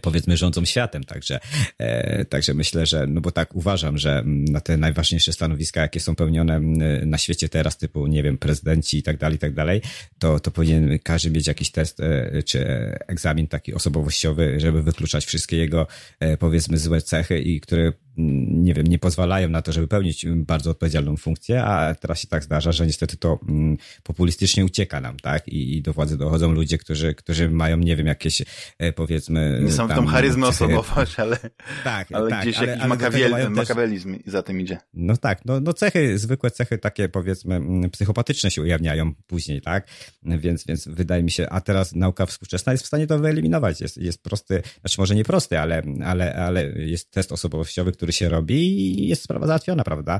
[0.02, 1.40] powiedzmy rządzą światem, także,
[1.78, 6.16] e, także myślę, że, no bo tak uważam, że na te najważniejsze stanowiska, jakie są
[6.16, 6.60] pełnione
[7.06, 9.82] na świecie teraz, typu, nie wiem, prezydenci i tak dalej, i tak dalej,
[10.20, 12.66] to, to powinien każdy mieć jakiś test e, czy
[13.08, 15.88] egzamin taki osobowościowy, żeby wykluczać wszystkie jego,
[16.20, 20.72] e, powiedzmy, złe cechy i które nie wiem, nie pozwalają na to, żeby pełnić bardzo
[20.72, 25.48] odpowiedzialną funkcję, a teraz się tak zdarza, że niestety to mm, populistycznie ucieka nam, tak?
[25.48, 28.42] I, i do władzy dochodzą ludzie, którzy, którzy mają, nie wiem, jakieś
[28.80, 29.60] e, powiedzmy...
[29.64, 31.38] Niesamowitą charyzmę osobowość, ale,
[31.84, 34.34] tak, ale tak, gdzieś ale, jakiś ale makawelizm też...
[34.34, 34.78] za tym idzie.
[34.94, 39.88] No tak, no, no cechy, zwykłe cechy takie powiedzmy mm, psychopatyczne się ujawniają później, tak?
[40.24, 43.82] Więc, więc wydaje mi się, a teraz nauka współczesna jest w stanie to wyeliminować.
[43.82, 48.14] Jest, jest prosty, znaczy może nie prosty, ale, ale, ale jest test osobowościowy, który który
[48.14, 48.56] się robi
[49.02, 50.20] i jest sprawa załatwiona, prawda?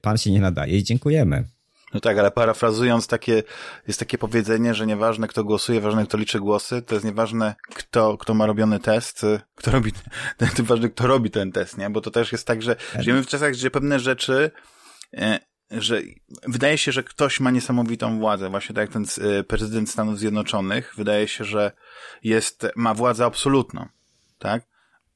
[0.00, 1.44] Pan się nie nadaje i dziękujemy.
[1.94, 3.42] No tak, ale parafrazując takie,
[3.86, 8.18] jest takie powiedzenie, że nieważne kto głosuje, ważne kto liczy głosy, to jest nieważne kto,
[8.18, 9.92] kto ma robiony test, kto robi,
[10.56, 11.90] to ważne kto robi ten test, nie?
[11.90, 14.50] Bo to też jest tak, że żyjemy w czasach, gdzie pewne rzeczy,
[15.14, 16.00] e, że
[16.48, 20.94] wydaje się, że ktoś ma niesamowitą władzę, właśnie tak jak ten e, prezydent Stanów Zjednoczonych,
[20.96, 21.72] wydaje się, że
[22.22, 23.86] jest, ma władzę absolutną,
[24.38, 24.62] tak?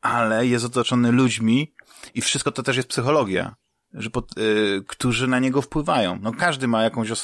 [0.01, 1.73] Ale jest otoczony ludźmi,
[2.15, 3.55] i wszystko to też jest psychologia,
[3.95, 6.19] że pod, y, którzy na niego wpływają.
[6.23, 7.17] No każdy ma jakąś, y,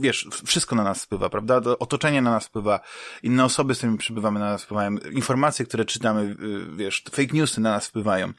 [0.00, 1.60] wiesz, wszystko na nas wpływa, prawda?
[1.60, 2.80] To otoczenie na nas wpływa,
[3.22, 7.60] inne osoby, z którymi przybywamy na nas wpływają, informacje, które czytamy, y, wiesz, fake newsy
[7.60, 8.32] na nas wpływają.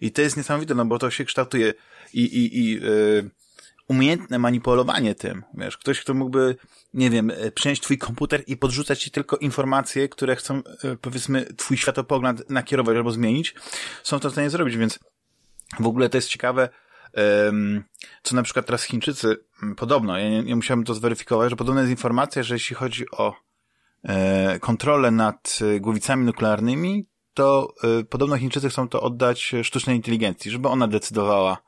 [0.00, 1.74] I to jest niesamowite, no bo to się kształtuje
[2.12, 3.30] i, i, i y,
[3.88, 6.56] umiejętne manipulowanie tym, wiesz, ktoś, kto mógłby,
[6.94, 11.46] nie wiem, e, przynieść twój komputer i podrzucać ci tylko informacje, które chcą, e, powiedzmy,
[11.56, 13.54] twój światopogląd nakierować albo zmienić,
[14.02, 14.98] są to w stanie zrobić, więc
[15.80, 16.68] w ogóle to jest ciekawe,
[18.22, 19.36] co na przykład teraz Chińczycy,
[19.76, 23.34] podobno, ja nie, nie musiałem to zweryfikować, że podobna jest informacja, że jeśli chodzi o
[24.04, 30.68] e, kontrolę nad głowicami nuklearnymi, to e, podobno Chińczycy chcą to oddać sztucznej inteligencji, żeby
[30.68, 31.62] ona decydowała.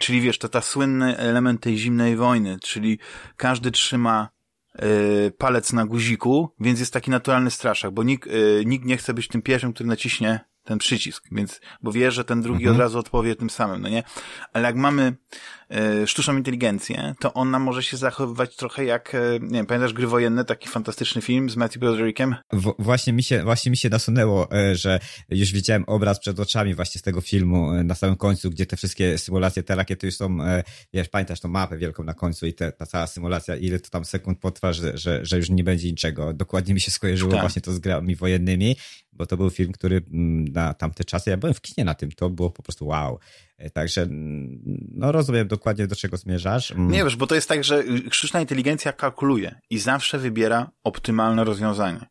[0.00, 2.98] Czyli wiesz, to ta słynny element tej zimnej wojny, czyli
[3.36, 4.28] każdy trzyma
[4.74, 4.86] e,
[5.30, 8.28] palec na guziku, więc jest taki naturalny straszak, bo nikt,
[8.64, 12.42] nikt nie chce być tym pierwszym, który naciśnie ten przycisk, więc, bo wie, że ten
[12.42, 12.76] drugi mhm.
[12.76, 14.02] od razu odpowie tym samym, no nie?
[14.52, 15.16] Ale jak mamy
[16.06, 20.44] sztuczną inteligencję, to ona może się zachowywać trochę jak, e, nie wiem, pamiętasz Gry Wojenne,
[20.44, 22.34] taki fantastyczny film z Matthew Broderickiem?
[22.52, 26.74] W, właśnie mi się, właśnie mi się nasunęło, e, że już widziałem obraz przed oczami
[26.74, 30.16] właśnie z tego filmu e, na samym końcu, gdzie te wszystkie symulacje, te rakiety już
[30.16, 33.80] są, e, wiesz, pamiętasz tą mapę wielką na końcu i te, ta cała symulacja, ile
[33.80, 36.32] to tam sekund potrwa, że, że, że już nie będzie niczego.
[36.32, 37.40] Dokładnie mi się skojarzyło tak.
[37.40, 38.76] właśnie to z grami wojennymi
[39.16, 42.12] bo to był film, który mm, na tamte czasy, ja byłem w kinie na tym,
[42.12, 43.18] to było po prostu wow.
[43.58, 44.06] E, także,
[44.92, 46.72] no rozumiem dokładnie do czego zmierzasz.
[46.72, 46.90] Mm.
[46.90, 52.06] Nie wiesz, bo to jest tak, że sztuczna inteligencja kalkuluje i zawsze wybiera optymalne rozwiązanie.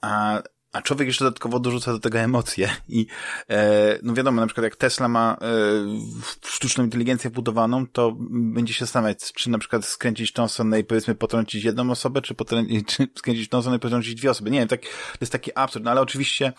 [0.00, 3.06] A a człowiek jeszcze dodatkowo dorzuca do tego emocje i
[3.50, 5.46] e, no wiadomo, na przykład jak Tesla ma e,
[6.46, 11.64] sztuczną inteligencję wbudowaną, to będzie się zastanawiać, czy na przykład skręcić stronę i powiedzmy potrącić
[11.64, 14.50] jedną osobę, czy, potrącić, czy skręcić stronę i potrącić dwie osoby.
[14.50, 16.52] Nie wiem, tak, to jest taki absurd, no ale oczywiście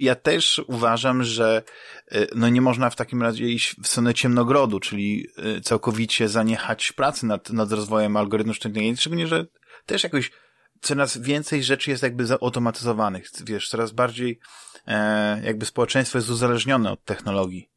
[0.00, 1.62] ja też uważam, że
[2.10, 6.92] e, no nie można w takim razie iść w stronę ciemnogrodu, czyli e, całkowicie zaniechać
[6.92, 9.46] pracy nad, nad rozwojem algorytmu sztucznej inteligencji, szczególnie, że
[9.86, 10.30] też jakoś
[10.80, 14.40] coraz więcej rzeczy jest jakby zautomatyzowanych, wiesz, coraz bardziej
[14.86, 17.70] e, jakby społeczeństwo jest uzależnione od technologii.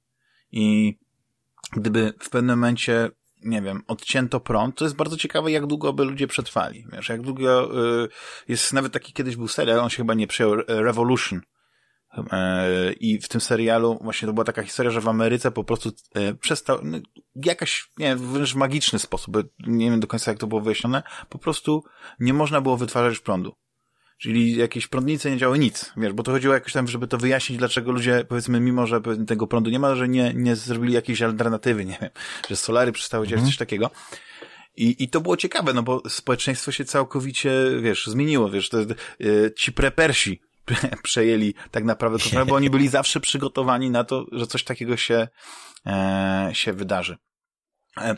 [0.51, 0.97] I
[1.71, 3.09] gdyby w pewnym momencie,
[3.43, 6.85] nie wiem, odcięto prąd, to jest bardzo ciekawe, jak długo by ludzie przetrwali.
[6.91, 8.07] Wiesz, jak długo y,
[8.47, 10.27] jest nawet taki kiedyś był serial, on się chyba nie
[10.67, 11.60] Revolution, E,
[12.99, 16.33] I w tym serialu właśnie to była taka historia, że w Ameryce po prostu e,
[16.33, 16.97] przestał, no,
[17.35, 21.37] jakaś, nie wiem, wręcz magiczny sposób, nie wiem do końca jak to było wyjaśnione, po
[21.37, 21.83] prostu
[22.19, 23.55] nie można było wytwarzać prądu.
[24.17, 27.59] Czyli jakieś prądnice nie działały nic, wiesz, bo to chodziło jakoś tam, żeby to wyjaśnić,
[27.59, 31.85] dlaczego ludzie, powiedzmy, mimo że tego prądu nie ma, że nie, nie zrobili jakiejś alternatywy,
[31.85, 32.09] nie wiem,
[32.49, 33.51] że solary przestały działać, mhm.
[33.51, 33.91] coś takiego.
[34.75, 38.77] I, I to było ciekawe, no bo społeczeństwo się całkowicie, wiesz, zmieniło, wiesz, to,
[39.19, 40.41] yy, ci prepersi,
[41.03, 45.27] przejęli tak naprawdę kontrolę, bo oni byli zawsze przygotowani na to, że coś takiego się,
[45.85, 47.17] e, się wydarzy.
[47.97, 48.17] E,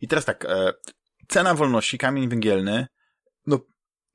[0.00, 0.72] I teraz tak, e,
[1.28, 2.86] cena wolności, kamień węgielny,
[3.46, 3.58] no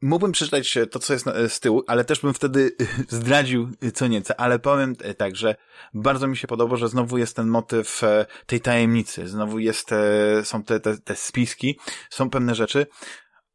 [0.01, 2.71] mógłbym przeczytać to, co jest z tyłu, ale też bym wtedy
[3.09, 5.55] zdradził co nieco, ale powiem tak, że
[5.93, 10.45] bardzo mi się podoba, że znowu jest ten motyw e, tej tajemnicy, znowu jest, e,
[10.45, 12.87] są te, te, te spiski, są pewne rzeczy,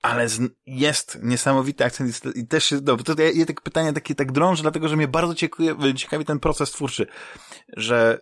[0.03, 0.27] ale
[0.67, 3.05] jest niesamowity akcent i też jest dobry.
[3.05, 6.41] To ja, ja tak pytania takie tak drążę, dlatego że mnie bardzo ciekawi, ciekawi ten
[6.41, 7.07] proces twórczy,
[7.77, 8.21] że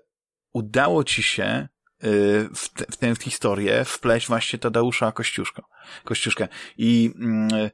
[0.53, 1.69] udało ci się
[2.05, 5.63] y, w, te, w tę historię wpleść właśnie Tadeusza Kościuszko,
[6.05, 6.49] Kościuszkę.
[6.77, 7.71] I, mm,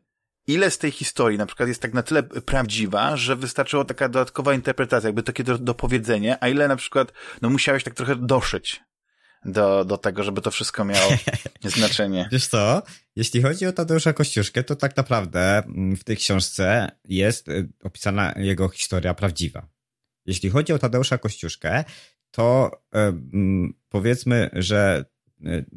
[0.46, 4.54] ile z tej historii na przykład jest tak na tyle prawdziwa, że wystarczyła taka dodatkowa
[4.54, 8.86] interpretacja, jakby takie do, dopowiedzenie, a ile na przykład, no musiałeś tak trochę doszyć
[9.46, 11.12] do, do tego, żeby to wszystko miało
[11.64, 12.28] znaczenie.
[12.32, 12.82] Wiesz co,
[13.16, 18.35] jeśli chodzi o Tadeusza Kościuszkę, to tak naprawdę mm, w tej książce jest y, opisana
[18.37, 19.68] jego historia prawdziwa.
[20.26, 21.85] Jeśli chodzi o Tadeusza Kościuszkę,
[22.30, 25.04] to mm, powiedzmy, że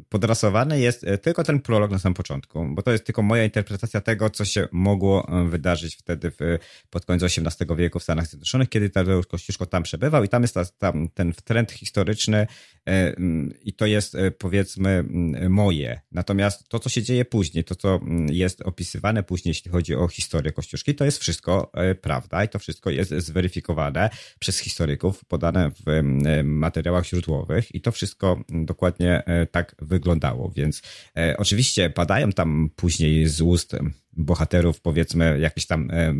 [0.08, 4.00] podrasowany jest y, tylko ten prolog na samym początku, bo to jest tylko moja interpretacja
[4.00, 6.58] tego, co się mogło y, wydarzyć wtedy w,
[6.90, 10.54] pod koniec XVIII wieku w Stanach Zjednoczonych, kiedy Tadeusz Kościuszko tam przebywał i tam jest
[10.54, 12.46] ta, tam ten trend historyczny
[12.84, 16.00] mm, i to jest powiedzmy mm, moje.
[16.12, 20.08] Natomiast to, co się dzieje później, to, co mm, jest opisywane później, jeśli chodzi o
[20.08, 26.02] historię Kościuszki, to jest wszystko prawda i to wszystko jest zweryfikowane przez historyków, podane w
[26.44, 30.50] materiałach źródłowych i to wszystko dokładnie tak wyglądało.
[30.56, 30.82] Więc
[31.16, 33.76] e, oczywiście padają tam później z ust
[34.12, 36.14] bohaterów, powiedzmy, jakieś tam e,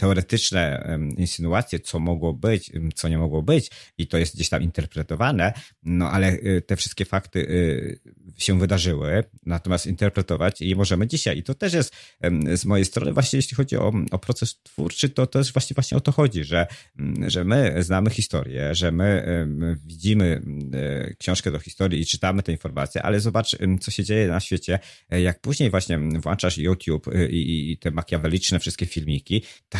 [0.00, 5.52] teoretyczne insynuacje, co mogło być, co nie mogło być i to jest gdzieś tam interpretowane,
[5.82, 8.00] no ale y, te wszystkie fakty y,
[8.38, 11.38] się wydarzyły, natomiast interpretować je możemy dzisiaj.
[11.38, 11.94] I to też jest
[12.54, 16.00] z mojej strony właśnie jeśli chodzi o, o proces twórczy, to jest właśnie właśnie o
[16.00, 16.66] to chodzi, że,
[17.26, 19.24] że my znamy historię, że my
[19.86, 20.42] widzimy
[20.74, 24.78] e, książkę do historii i czytamy te informacje, ale zobacz, co się dzieje na świecie,
[25.10, 29.78] e, jak później właśnie włączasz YouTube y, i, i te makiaweliczne wszystkie filmiki, ta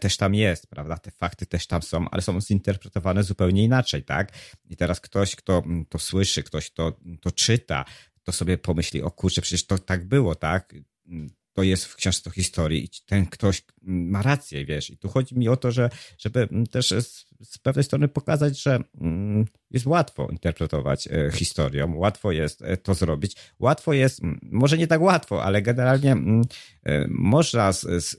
[0.00, 0.96] też tam jest, prawda?
[0.96, 4.32] Te fakty też tam są, ale są zinterpretowane zupełnie inaczej, tak?
[4.64, 7.84] I teraz ktoś, kto to słyszy, ktoś, kto to czyta,
[8.22, 10.74] to sobie pomyśli, o kurczę, przecież to tak było, tak?
[11.52, 14.90] To jest w książce historii i ten ktoś ma rację, wiesz.
[14.90, 18.78] I tu chodzi mi o to, że, żeby też z, z pewnej strony pokazać, że
[19.00, 23.36] mm, jest łatwo interpretować e, historią, łatwo jest e, to zrobić.
[23.58, 26.16] Łatwo jest, może nie tak łatwo, ale generalnie
[26.84, 28.16] e, można z, z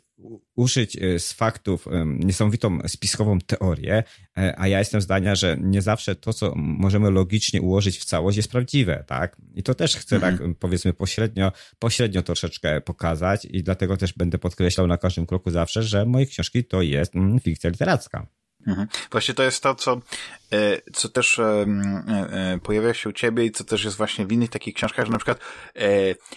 [0.56, 4.04] użyć e, z faktów niesamowitą spiskową teorię,
[4.38, 8.38] e, a ja jestem zdania, że nie zawsze to, co możemy logicznie ułożyć w całość
[8.38, 9.38] jest prawdziwe, tak?
[9.56, 10.52] I to też chcę tak, mhm.
[10.54, 15.84] tak powiedzmy pośrednio, pośrednio troszeczkę pokazać i dlatego też będę podkreślał na każdym kroku zawsze,
[15.84, 18.28] że moje książki to jest mm, fikcja literacka.
[18.68, 18.88] Mhm.
[19.12, 20.02] Właśnie to jest to, co,
[20.54, 21.66] e, co też e,
[22.32, 25.12] e, pojawia się u ciebie i co też jest właśnie w innych takich książkach, że
[25.12, 25.40] na przykład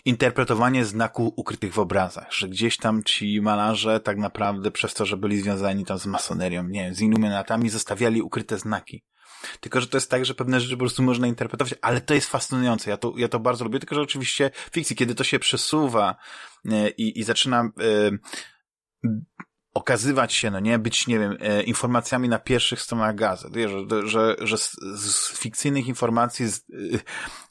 [0.05, 5.17] interpretowanie znaków ukrytych w obrazach, że gdzieś tam ci malarze tak naprawdę przez to, że
[5.17, 9.05] byli związani tam z masonerią, nie wiem, z iluminatami, zostawiali ukryte znaki.
[9.61, 12.31] Tylko, że to jest tak, że pewne rzeczy po prostu można interpretować, ale to jest
[12.31, 12.91] fascynujące.
[12.91, 16.17] Ja to, ja to bardzo lubię, tylko, że oczywiście fikcji, kiedy to się przesuwa
[16.97, 17.71] i, i zaczyna
[19.75, 24.37] okazywać się, no nie, być, nie wiem, e, informacjami na pierwszych stronach gazet, że, że,
[24.39, 27.01] że z, z fikcyjnych informacji z, y,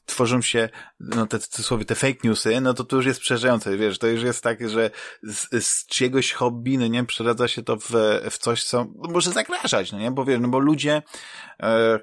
[0.06, 0.68] tworzą się,
[1.00, 4.06] no te, te słowie, te fake newsy, no to to już jest przerażające, wiesz, to
[4.06, 4.90] już jest tak, że
[5.22, 7.90] z, z czyjegoś hobby, no nie, przeradza się to w,
[8.30, 11.02] w coś, co może zagrażać, no nie, bo wiesz, no bo ludzie,
[11.62, 11.98] e,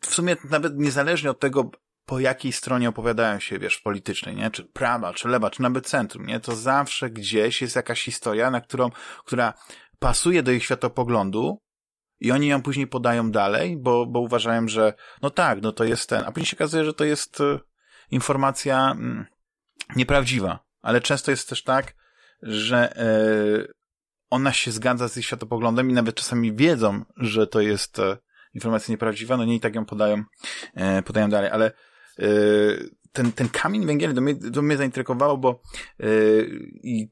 [0.00, 1.70] w sumie nawet niezależnie od tego,
[2.06, 4.50] po jakiej stronie opowiadają się, wiesz, politycznej, nie?
[4.50, 6.40] Czy prawa, czy lewa, czy nawet centrum, nie?
[6.40, 8.90] To zawsze gdzieś jest jakaś historia, na którą,
[9.24, 9.54] która
[9.98, 11.58] pasuje do ich światopoglądu
[12.20, 16.08] i oni ją później podają dalej, bo, bo uważają, że no tak, no to jest
[16.08, 16.24] ten.
[16.26, 17.60] A później się okazuje, że to jest y,
[18.10, 19.26] informacja mm,
[19.96, 20.58] nieprawdziwa.
[20.82, 21.94] Ale często jest też tak,
[22.42, 23.72] że y,
[24.30, 28.16] ona się zgadza z ich światopoglądem i nawet czasami wiedzą, że to jest y,
[28.54, 30.24] informacja nieprawdziwa, no nie i tak ją podają,
[31.04, 31.50] podają dalej.
[31.50, 31.72] Ale
[33.12, 35.62] ten, ten kamień węgielny to mnie, to mnie zaintrygowało, bo
[35.98, 37.08] yy,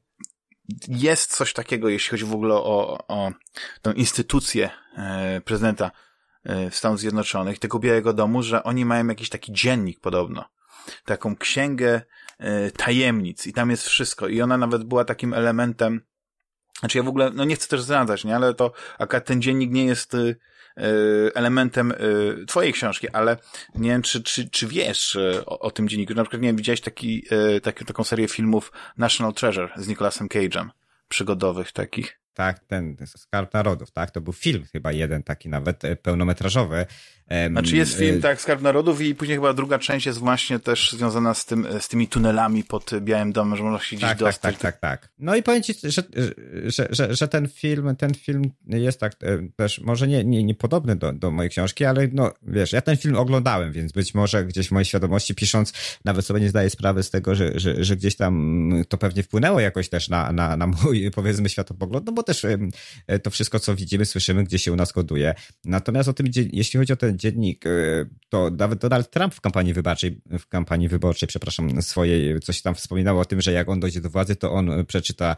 [0.87, 3.31] jest coś takiego, jeśli chodzi w ogóle o, o
[3.81, 4.69] tę instytucję
[5.33, 5.91] yy, prezydenta
[6.69, 10.45] Stanów Zjednoczonych, tego Białego Domu, że oni mają jakiś taki dziennik podobno.
[11.05, 12.01] Taką księgę
[12.77, 14.27] tajemnic i tam jest wszystko.
[14.27, 16.01] I ona nawet była takim elementem
[16.79, 19.71] znaczy ja w ogóle, no nie chcę też zdradzać, nie, ale to akurat ten dziennik
[19.71, 20.35] nie jest Y,
[21.35, 23.37] elementem y, twojej książki, ale
[23.75, 26.13] nie wiem, czy, czy, czy wiesz y, o, o tym dzienniku.
[26.13, 27.25] Na przykład, nie wiem, widziałeś taki,
[27.63, 30.69] taki, taką serię filmów National Treasure z Nicolasem Cage'em,
[31.07, 32.21] przygodowych takich?
[32.33, 34.11] Tak, ten Skarb Narodów, tak?
[34.11, 36.85] To był film chyba jeden taki nawet pełnometrażowy,
[37.49, 40.91] znaczy jest film, y, tak, Skarb Narodów i później chyba druga część jest właśnie też
[40.91, 44.57] związana z tym, z tymi tunelami pod Białym Domem, że można się gdzieś tak, dostać.
[44.57, 45.11] Tak, tak, tak, tak.
[45.19, 46.03] No i powiem ci, że,
[46.65, 50.55] że, że, że ten film, ten film jest tak e, też, może nie, nie, nie
[50.55, 54.45] podobny do, do mojej książki, ale no, wiesz, ja ten film oglądałem, więc być może
[54.45, 55.73] gdzieś w mojej świadomości pisząc,
[56.05, 59.59] nawet sobie nie zdaję sprawy z tego, że, że, że gdzieś tam to pewnie wpłynęło
[59.59, 62.45] jakoś też na, na, na mój, powiedzmy, światopogląd, no bo też
[63.07, 65.33] e, to wszystko, co widzimy, słyszymy, gdzie się u nas koduje.
[65.65, 67.65] Natomiast o tym, jeśli chodzi o ten dziennik,
[68.29, 73.19] to nawet Donald Trump w kampanii wyborczej, w kampanii wyborczej, przepraszam, swojej, coś tam wspominał
[73.19, 75.35] o tym, że jak on dojdzie do władzy, to on przeczyta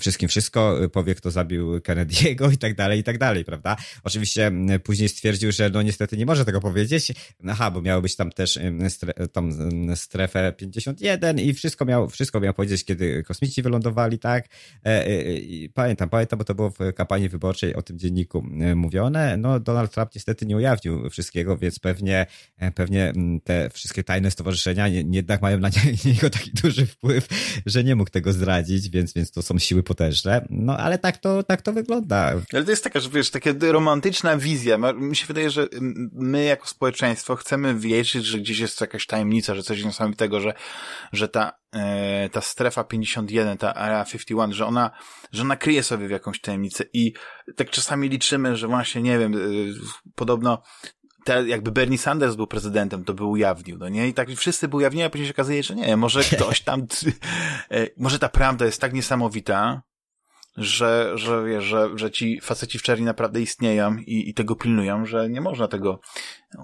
[0.00, 3.76] wszystkim wszystko, powie, kto zabił Kennedy'ego i tak dalej, i tak dalej, prawda?
[4.04, 4.52] Oczywiście
[4.84, 7.12] później stwierdził, że no niestety nie może tego powiedzieć,
[7.48, 8.58] aha, bo miało być tam też
[8.88, 9.52] stre, tam
[9.96, 14.48] strefę 51 i wszystko miał, wszystko miał powiedzieć, kiedy kosmici wylądowali, tak?
[14.86, 19.36] E, e, I pamiętam, pamiętam, bo to było w kampanii wyborczej o tym dzienniku mówione.
[19.36, 22.26] No, Donald Trump niestety nie ujawnił wszystkiego, więc pewnie,
[22.58, 23.12] e, pewnie
[23.44, 25.70] te wszystkie tajne stowarzyszenia nie, jednak mają na
[26.04, 27.28] niego taki duży wpływ,
[27.66, 30.46] że nie mógł tego zdradzić, więc, więc to są siły potężne.
[30.50, 32.32] No, ale tak to, tak to wygląda.
[32.52, 34.78] Ale to jest taka, że wiesz, taka romantyczna wizja.
[34.94, 35.68] Mi się wydaje, że
[36.12, 40.54] my jako społeczeństwo chcemy wierzyć, że gdzieś jest jakaś tajemnica, że coś niesamowitego, że,
[41.12, 44.90] że ta, e, ta strefa 51, ta Area 51, że ona,
[45.32, 47.12] że ona kryje sobie w jakąś tajemnicę i
[47.56, 49.38] tak czasami liczymy, że właśnie, nie wiem, e,
[50.14, 50.62] podobno
[51.24, 54.08] te, jakby Bernie Sanders był prezydentem, to by ujawnił, no nie?
[54.08, 56.80] I tak wszyscy by ujawnili, a później się okazuje, że nie, może ktoś tam,
[57.70, 59.82] e, może ta prawda jest tak niesamowita,
[60.56, 65.06] że, że, wiesz, że, że ci faceci w czerni naprawdę istnieją i, i tego pilnują,
[65.06, 66.00] że nie można tego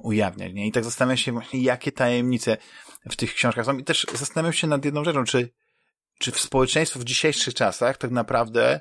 [0.03, 0.67] ujawniać, nie?
[0.67, 2.57] I tak zastanawiam się właśnie, jakie tajemnice
[3.11, 3.79] w tych książkach są.
[3.79, 5.53] I też zastanawiam się nad jedną rzeczą, czy,
[6.19, 8.81] czy w społeczeństwo w dzisiejszych czasach tak naprawdę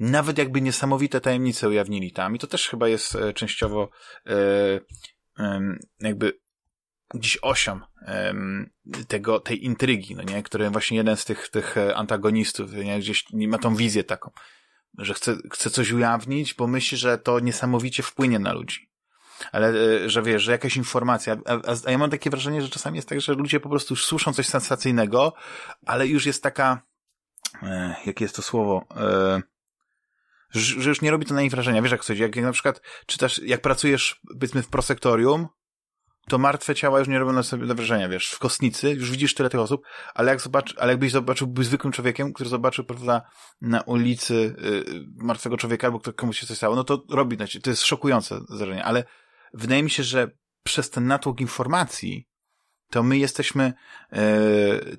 [0.00, 3.90] nawet jakby niesamowite tajemnice ujawnili tam, i to też chyba jest e, częściowo
[4.26, 4.80] e,
[6.00, 6.40] jakby
[7.14, 7.80] gdzieś osią
[9.08, 10.42] tego, tej intrygi, no nie?
[10.42, 12.98] Który właśnie jeden z tych, tych e, antagonistów, nie?
[12.98, 14.30] Gdzieś ma tą wizję taką,
[14.98, 18.90] że chce, chce coś ujawnić, bo myśli, że to niesamowicie wpłynie na ludzi.
[19.52, 19.72] Ale,
[20.08, 23.08] że wiesz, że jakaś informacja, a, a, a ja mam takie wrażenie, że czasami jest
[23.08, 25.34] tak, że ludzie po prostu już słyszą coś sensacyjnego,
[25.86, 26.82] ale już jest taka,
[27.62, 29.42] e, jakie jest to słowo, e,
[30.50, 31.82] że, już nie robi to na nich wrażenia.
[31.82, 35.48] Wiesz, jak coś, jak, na przykład czytasz, jak pracujesz, powiedzmy, w prosektorium,
[36.28, 39.50] to martwe ciała już nie robią na sobie wrażenia, wiesz, w kostnicy już widzisz tyle
[39.50, 39.82] tych osób,
[40.14, 43.22] ale jak zobacz, ale jakbyś zobaczył, był zwykłym człowiekiem, który zobaczył, prawda,
[43.60, 44.84] na ulicy y,
[45.16, 49.04] martwego człowieka, albo komuś się coś stało, no to robi, to jest szokujące zdarzenie, ale
[49.54, 50.30] wydaje mi się, że
[50.64, 52.29] przez ten natłok informacji,
[52.90, 53.72] to my jesteśmy
[54.12, 54.22] e,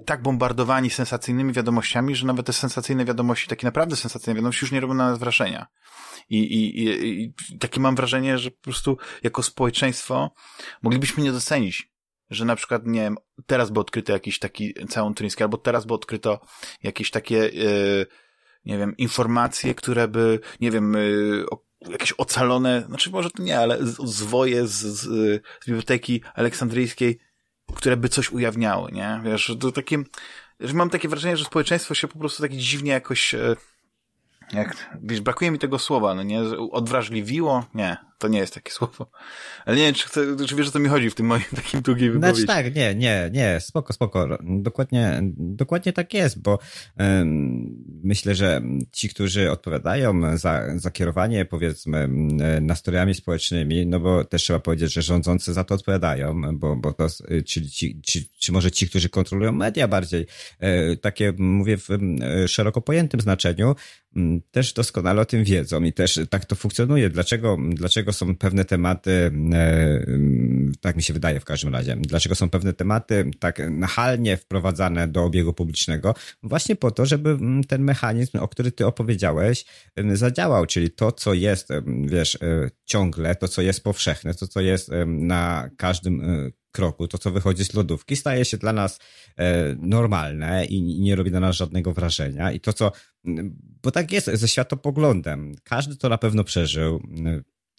[0.06, 4.80] tak bombardowani sensacyjnymi wiadomościami, że nawet te sensacyjne wiadomości, takie naprawdę sensacyjne wiadomości już nie
[4.80, 5.68] robią na nas wrażenia.
[6.30, 10.34] I, i, i, i takie mam wrażenie, że po prostu jako społeczeństwo
[10.82, 11.92] moglibyśmy nie docenić,
[12.30, 15.94] że na przykład, nie wiem, teraz by odkryto jakiś taki całą turyński, albo teraz by
[15.94, 16.40] odkryto
[16.84, 18.06] jakieś takie, e,
[18.66, 21.00] nie wiem, informacje, które by, nie wiem, e,
[21.90, 25.02] jakieś ocalone, znaczy może to nie, ale zwoje z, z,
[25.64, 27.20] z biblioteki aleksandryjskiej,
[27.76, 29.22] które by coś ujawniały, nie?
[29.24, 29.98] Wiesz, to takie,
[30.60, 33.56] że mam takie wrażenie, że społeczeństwo się po prostu tak dziwnie jakoś, e,
[34.54, 36.42] jak, wiesz, brakuje mi tego słowa, no nie?
[36.72, 37.66] Odwrażliwiło?
[37.74, 39.12] Nie, to nie jest takie słowo.
[39.66, 41.82] Ale nie wiem, czy, chcę, czy wiesz, o co mi chodzi w tym moim takim
[41.82, 42.42] długim wypowiedzi.
[42.42, 44.38] Znaczy tak, nie, nie, nie, spoko, spoko.
[44.44, 46.60] Dokładnie, dokładnie tak jest, bo
[47.00, 48.62] um, myślę, że
[48.92, 52.10] ci, którzy odpowiadają za, za kierowanie, powiedzmy,
[52.62, 57.08] nastrojami społecznymi, no bo też trzeba powiedzieć, że rządzący za to odpowiadają, bo, bo to,
[57.46, 60.26] czyli ci, ci, czy może ci, którzy kontrolują media bardziej,
[60.60, 61.88] e, takie mówię w
[62.48, 63.76] szeroko pojętym znaczeniu,
[64.52, 67.10] też doskonale o tym wiedzą i też tak to funkcjonuje.
[67.10, 70.06] Dlaczego, dlaczego są pewne tematy, e,
[70.82, 75.24] tak mi się wydaje w każdym razie, dlaczego są pewne tematy tak nachalnie wprowadzane do
[75.24, 76.16] obiegu publicznego?
[76.44, 77.38] Właśnie po to, żeby
[77.68, 79.66] ten mechanizm, o który ty opowiedziałeś,
[80.14, 81.70] zadziałał, czyli to, co jest,
[82.06, 87.18] wiesz, e, ciągle, to, co jest powszechne, to, co jest na każdym e, kroku, to
[87.18, 89.00] co wychodzi z lodówki, staje się dla nas
[89.80, 92.52] normalne i nie robi na nas żadnego wrażenia.
[92.52, 92.92] I to, co,
[93.84, 95.56] bo tak jest ze światopoglądem.
[95.64, 97.04] Każdy to na pewno przeżył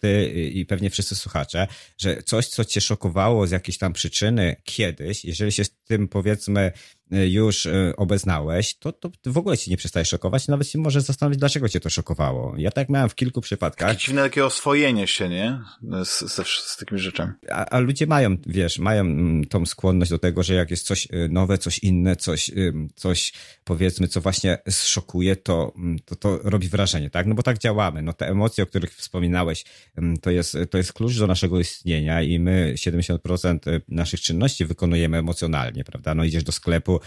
[0.03, 5.25] ty i pewnie wszyscy słuchacze, że coś, co cię szokowało z jakiejś tam przyczyny kiedyś,
[5.25, 6.71] jeżeli się z tym powiedzmy
[7.13, 11.39] już e, obeznałeś, to, to w ogóle ci nie przestaje szokować, nawet się może zastanowić,
[11.39, 12.53] dlaczego cię to szokowało.
[12.57, 13.89] Ja tak miałem w kilku przypadkach.
[13.89, 15.59] Takie dziwne takie oswojenie się, nie?
[16.05, 17.31] Z, z, z takimi rzeczami.
[17.51, 21.07] A, a, ludzie mają, wiesz, mają mm, tą skłonność do tego, że jak jest coś
[21.11, 22.51] e, nowe, coś inne, coś,
[22.95, 23.33] coś
[23.63, 27.27] powiedzmy, co właśnie szokuje, to, mm, to, to robi wrażenie, tak?
[27.27, 28.01] No bo tak działamy.
[28.01, 29.65] No te emocje, o których wspominałeś,
[29.97, 34.65] mm, to jest, to jest klucz do naszego istnienia i my 70% e, naszych czynności
[34.65, 36.15] wykonujemy emocjonalnie, prawda?
[36.15, 36.99] No idziesz do sklepu, E,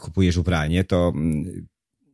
[0.00, 1.66] kupujesz ubranie, to mm,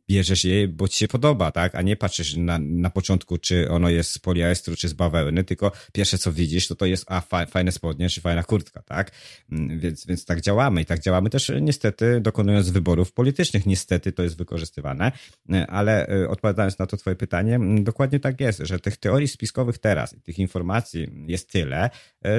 [0.09, 1.75] bierzesz je, bo ci się podoba, tak?
[1.75, 5.71] A nie patrzysz na, na początku, czy ono jest z poliestru, czy z bawełny, tylko
[5.93, 9.11] pierwsze co widzisz, to to jest a, fajne spodnie, czy fajna kurtka, tak?
[9.51, 13.65] Mm, więc, więc tak działamy i tak działamy też niestety dokonując wyborów politycznych.
[13.65, 15.11] Niestety to jest wykorzystywane,
[15.67, 20.15] ale odpowiadając na to twoje pytanie, mm, dokładnie tak jest, że tych teorii spiskowych teraz,
[20.23, 21.89] tych informacji jest tyle,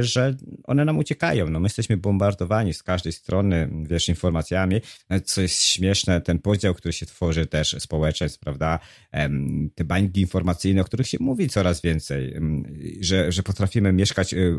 [0.01, 1.51] że one nam uciekają.
[1.51, 4.81] No my jesteśmy bombardowani z każdej strony, wiesz, informacjami,
[5.25, 8.79] co jest śmieszne, ten podział, który się tworzy też społeczeństw, prawda?
[9.75, 12.35] Te bańki informacyjne, o których się mówi coraz więcej,
[13.01, 14.57] że, że potrafimy mieszkać y,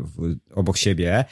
[0.54, 1.24] obok siebie, e,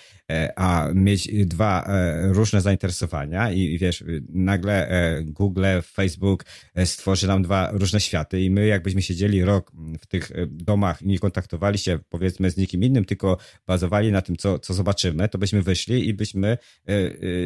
[0.56, 6.44] a mieć dwa e, różne zainteresowania i wiesz, nagle e, Google, Facebook
[6.84, 11.18] stworzy nam dwa różne światy i my jakbyśmy siedzieli rok w tych domach i nie
[11.18, 15.62] kontaktowali się powiedzmy z nikim innym, tylko bazowali na tym, co, co zobaczymy, to byśmy
[15.62, 16.58] wyszli i byśmy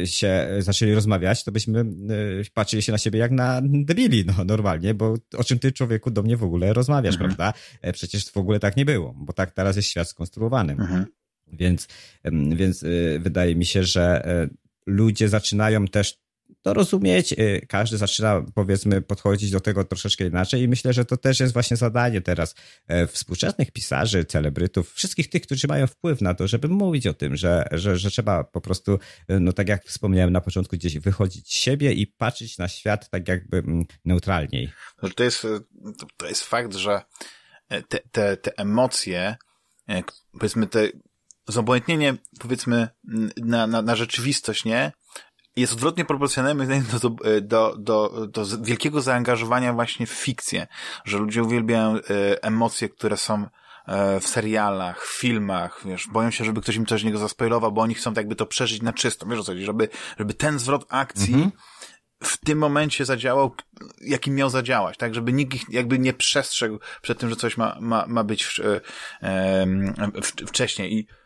[0.05, 1.85] się zaczęli rozmawiać, to byśmy
[2.53, 6.23] patrzyli się na siebie jak na debili, no normalnie, bo o czym ty człowieku do
[6.23, 7.35] mnie w ogóle rozmawiasz, mhm.
[7.35, 7.59] prawda?
[7.93, 10.73] Przecież w ogóle tak nie było, bo tak teraz jest świat skonstruowany.
[10.73, 11.05] Mhm.
[11.55, 11.87] Więc,
[12.55, 14.49] więc y, wydaje mi się, że e,
[14.85, 16.25] ludzie zaczynają też
[16.61, 17.33] to rozumieć.
[17.33, 21.53] Y, każdy zaczyna, powiedzmy, podchodzić do tego troszeczkę inaczej i myślę, że to też jest
[21.53, 22.55] właśnie zadanie teraz
[22.87, 27.35] e, współczesnych pisarzy, celebrytów, wszystkich tych, którzy mają wpływ na to, żeby mówić o tym,
[27.35, 28.99] że, że, że trzeba po prostu,
[29.31, 33.09] y, no tak jak wspomniałem na początku, gdzieś wychodzić z siebie i patrzeć na świat
[33.09, 34.71] tak jakby mm, neutralniej.
[35.15, 35.47] To jest,
[36.17, 37.01] to jest fakt, że
[37.67, 39.35] te, te, te emocje,
[39.89, 40.89] e, powiedzmy te
[41.47, 42.87] zobojętnienie, powiedzmy,
[43.37, 44.91] na, na, na rzeczywistość, nie?
[45.55, 47.09] Jest odwrotnie proporcjonalny do,
[47.41, 50.67] do, do, do wielkiego zaangażowania właśnie w fikcję,
[51.05, 51.99] że ludzie uwielbiają e,
[52.43, 53.47] emocje, które są
[53.87, 57.71] e, w serialach, w filmach, wiesz, boją się, żeby ktoś im coś z niego zaspoilował,
[57.71, 59.89] bo oni chcą tak jakby to przeżyć na czysto, wiesz o co chodzi, żeby,
[60.19, 61.75] żeby ten zwrot akcji mm -hmm
[62.23, 63.55] w tym momencie zadziałał,
[64.01, 67.77] jakim miał zadziałać, tak, żeby nikt ich jakby nie przestrzegł przed tym, że coś ma,
[67.79, 68.81] ma, ma być w, w,
[70.21, 70.93] w, wcześniej.
[70.93, 71.24] I e,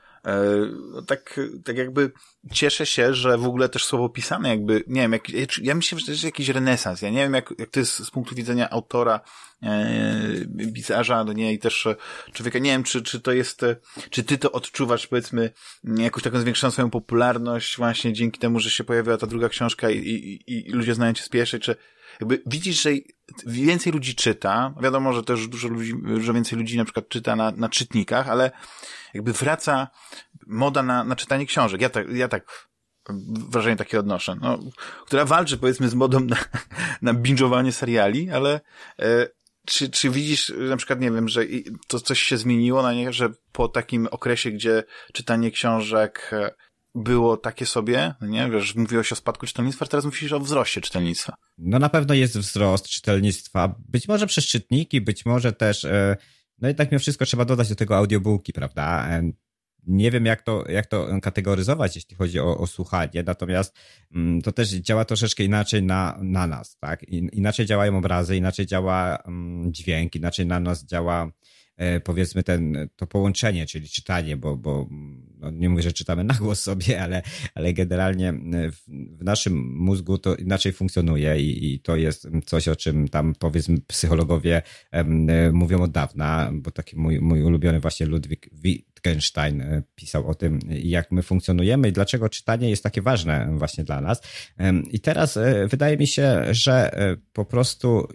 [1.08, 2.12] tak, tak jakby
[2.52, 5.30] cieszę się, że w ogóle też słowo pisane jakby, nie wiem, jak,
[5.62, 8.12] ja myślę, że to jest jakiś renesans, ja nie wiem, jak, jak to jest z
[8.12, 9.20] punktu widzenia autora,
[9.64, 11.88] e, pisarza, no nie, i też
[12.34, 13.62] człowieka, nie wiem, czy, czy to jest,
[14.10, 15.52] czy ty to odczuwasz, powiedzmy,
[15.84, 19.98] jakąś taką zwiększoną swoją popularność właśnie dzięki temu, że się pojawiła ta druga książka i,
[19.98, 21.76] i, i ludzie znają cię z pierwszej, czy
[22.20, 22.90] jakby widzisz, że
[23.46, 27.52] więcej ludzi czyta, wiadomo, że też dużo ludzi, że więcej ludzi na przykład czyta na,
[27.52, 28.52] na czytnikach, ale
[29.14, 29.88] jakby wraca
[30.48, 31.82] moda na, na czytanie książek.
[31.82, 32.70] Ja tak, ja tak
[33.50, 34.60] wrażenie takie odnoszę, no,
[35.06, 36.38] która walczy powiedzmy z modą na,
[37.02, 38.62] na binge'owanie seriali, ale
[39.00, 39.28] e,
[39.66, 41.46] czy, czy widzisz na przykład, nie wiem, że
[41.88, 46.52] to coś się zmieniło na nie, że po takim okresie, gdzie czytanie książek e,
[46.96, 48.50] było takie sobie, nie?
[48.50, 51.34] Wiesz, mówiłeś o spadku czytelnictwa, teraz mówisz o wzroście czytelnictwa.
[51.58, 53.76] No na pewno jest wzrost czytelnictwa.
[53.90, 56.18] Być może przez czytniki, być może też, e,
[56.62, 59.08] no i tak mimo wszystko trzeba dodać do tego audiobooki, prawda?
[59.10, 59.32] E,
[59.88, 63.78] nie wiem, jak to, jak to kategoryzować, jeśli chodzi o, o słuchanie, natomiast
[64.16, 67.04] mm, to też działa troszeczkę inaczej na, na nas, tak?
[67.10, 71.32] Inaczej działają obrazy, inaczej działa mm, dźwięk, inaczej na nas działa
[72.04, 74.90] powiedzmy ten, to połączenie, czyli czytanie, bo, bo
[75.40, 77.22] no nie mówię, że czytamy na głos sobie, ale,
[77.56, 78.34] ale generalnie
[78.72, 78.78] w,
[79.18, 83.78] w naszym mózgu to inaczej funkcjonuje i, i, to jest coś, o czym tam powiedzmy
[83.88, 84.62] psychologowie
[84.94, 90.36] um, mówią od dawna, bo taki mój, mój ulubiony właśnie Ludwik Wittgenstein e, pisał o
[90.36, 94.22] tym, jak my funkcjonujemy i dlaczego czytanie jest takie ważne właśnie dla nas.
[94.92, 96.92] I teraz wydaje mi się, że
[97.34, 98.08] po prostu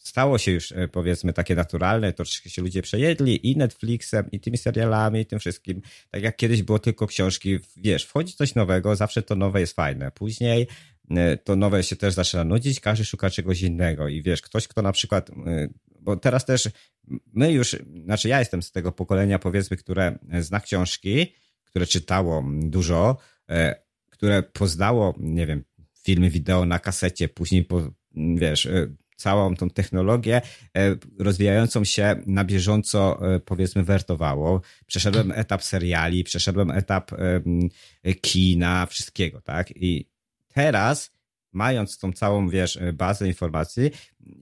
[0.00, 4.58] stało się już e, powiedzmy takie naturalne, troszeczkę się ludzie przejedli i Netflixem, i tymi
[4.58, 5.82] serialami, i tym wszystkim.
[6.10, 10.10] Tak jak kiedyś było tylko książki, wiesz, wchodzi coś nowego, zawsze to nowe jest fajne.
[10.10, 10.66] Później
[11.10, 14.82] e, to nowe się też zaczyna nudzić, każdy szuka czegoś innego i wiesz, ktoś, kto
[14.82, 15.68] na przykład, e,
[16.00, 16.68] bo teraz też
[17.32, 21.34] my już, znaczy ja jestem z tego pokolenia powiedzmy, które zna książki,
[21.64, 23.16] które czytało dużo,
[24.10, 25.64] które poznało, nie wiem,
[26.02, 27.92] filmy wideo na kasecie, później po,
[28.36, 28.68] wiesz,
[29.20, 30.42] całą tą technologię
[30.76, 34.60] e, rozwijającą się na bieżąco, e, powiedzmy, wertowało.
[34.86, 37.10] Przeszedłem etap seriali, przeszedłem etap
[38.20, 39.70] kina, wszystkiego, tak?
[39.76, 40.08] I
[40.54, 41.19] teraz
[41.52, 43.90] mając tą całą, wiesz, bazę informacji,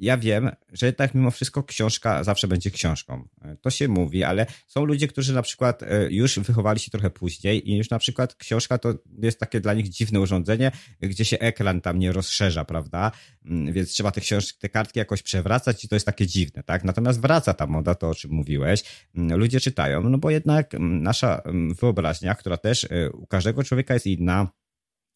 [0.00, 3.28] ja wiem, że jednak mimo wszystko książka zawsze będzie książką.
[3.60, 7.70] To się mówi, ale są ludzie, którzy na przykład e, już wychowali się trochę później
[7.70, 11.80] i już na przykład książka to jest takie dla nich dziwne urządzenie, gdzie się ekran
[11.80, 13.12] tam nie rozszerza, prawda?
[13.44, 16.84] Mm, więc trzeba te książki, te kartki jakoś przewracać i to jest takie dziwne, tak?
[16.84, 18.84] Natomiast wraca ta moda, to o czym mówiłeś.
[19.14, 21.42] Mm, ludzie czytają, no bo jednak mm, nasza
[21.80, 24.48] wyobraźnia, która też e, u każdego człowieka jest inna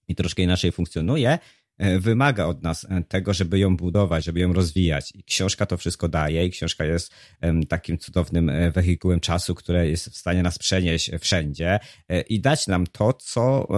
[0.09, 1.39] i troszkę inaczej funkcjonuje,
[2.01, 5.13] wymaga od nas tego, żeby ją budować, żeby ją rozwijać.
[5.15, 7.15] I książka to wszystko daje i książka jest
[7.69, 11.79] takim cudownym wehikułem czasu, które jest w stanie nas przenieść wszędzie
[12.29, 13.69] i dać nam to, co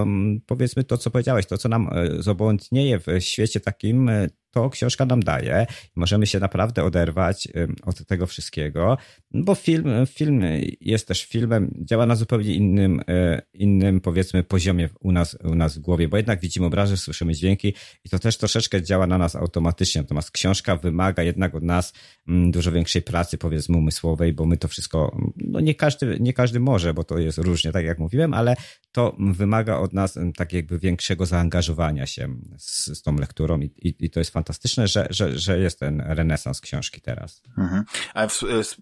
[0.47, 4.11] powiedzmy to, co powiedziałeś, to, co nam zobłądnieje w świecie takim
[4.55, 5.67] to książka nam daje.
[5.97, 7.49] Możemy się naprawdę oderwać
[7.83, 8.99] od tego wszystkiego,
[9.31, 10.43] bo film, film
[10.81, 15.79] jest też filmem, działa na zupełnie innym, e, innym powiedzmy poziomie u nas, u nas
[15.79, 17.75] w głowie, bo jednak widzimy obrazy, słyszymy dźwięki
[18.05, 20.03] i to też troszeczkę działa na nas automatycznie.
[20.03, 21.93] Natomiast książka wymaga jednak od nas
[22.27, 26.95] dużo większej pracy, powiedzmy, umysłowej, bo my to wszystko, no nie każdy, nie każdy może,
[26.95, 28.57] bo to jest różnie, tak jak mówiłem, ale
[28.95, 32.29] to wymaga od nas tak jakby większego zaangażowania się
[32.59, 36.03] z, z tą lekturą i, i, i to jest fantastyczne że, że, że jest ten
[36.07, 37.43] renesans książki teraz.
[37.59, 37.85] Mhm.
[38.15, 38.27] A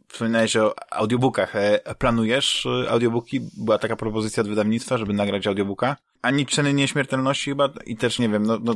[0.08, 1.56] wspominałeś o audiobookach.
[1.56, 3.40] E, planujesz e, audiobooki?
[3.56, 5.96] Była taka propozycja od wydawnictwa, żeby nagrać audiobooka?
[6.22, 8.74] Ani Ceny Nieśmiertelności chyba i też nie wiem, no, no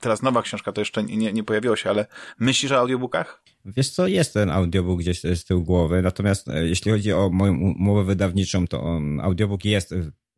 [0.00, 2.06] teraz nowa książka to jeszcze nie, nie pojawiło się, ale
[2.38, 3.42] myślisz o audiobookach?
[3.64, 7.52] Wiesz co, jest ten audiobook gdzieś z tyłu głowy, natomiast e, jeśli chodzi o moją
[7.52, 9.94] umowę wydawniczą, to audiobook jest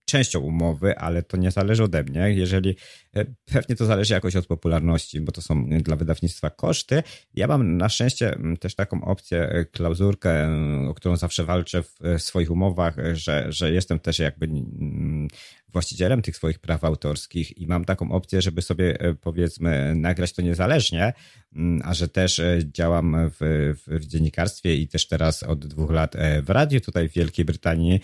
[0.06, 2.32] częścią umowy, ale to nie zależy ode mnie.
[2.32, 2.76] Jeżeli
[3.16, 7.02] e, pewnie to zależy jakoś od popularności, bo to są dla wydawnictwa koszty.
[7.34, 10.48] Ja mam na szczęście też taką opcję, e, klauzurkę,
[10.88, 14.48] o którą zawsze walczę w e, swoich umowach, że, że jestem też jakby
[15.72, 21.12] właścicielem tych swoich praw autorskich i mam taką opcję, żeby sobie powiedzmy nagrać to niezależnie,
[21.84, 26.80] a że też działam w, w, dziennikarstwie i też teraz od dwóch lat w radiu
[26.80, 28.00] tutaj w Wielkiej Brytanii,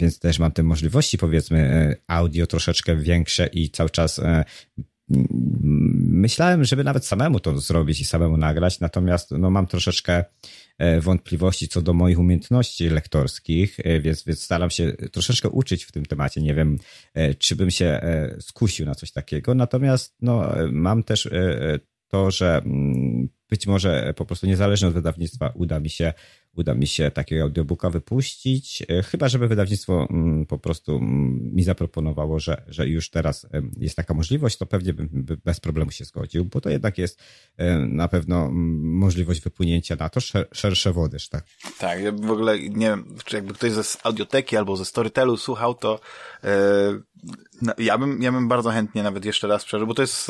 [0.00, 4.20] więc też mam te możliwości powiedzmy audio troszeczkę większe i cały czas
[5.08, 10.24] myślałem, żeby nawet samemu to zrobić i samemu nagrać, natomiast no, mam troszeczkę e,
[11.00, 16.06] wątpliwości co do moich umiejętności lektorskich, e, więc, więc staram się troszeczkę uczyć w tym
[16.06, 16.42] temacie.
[16.42, 16.78] Nie wiem,
[17.14, 18.00] e, czy bym się
[18.40, 21.28] skusił na coś takiego, natomiast no, mam też
[22.08, 26.12] to, że mm, być może po prostu niezależnie od wydawnictwa uda mi się
[26.56, 31.62] uda mi się takiego audiobooka wypuścić, e, chyba żeby wydawnictwo mm, po prostu mm, mi
[31.62, 33.46] zaproponowało, że, że już teraz
[33.76, 37.22] jest taka możliwość, to pewnie bym bez problemu się zgodził, bo to jednak jest
[37.56, 40.20] e, na pewno mm, możliwość wypłynięcia na to
[40.52, 41.44] szersze wody, tak?
[41.78, 46.00] Tak, ja w ogóle nie wiem, jakby ktoś ze audioteki albo ze Storytelu słuchał, to
[46.42, 50.28] yy, ja bym, ja bym bardzo chętnie nawet jeszcze raz przeżył, bo to jest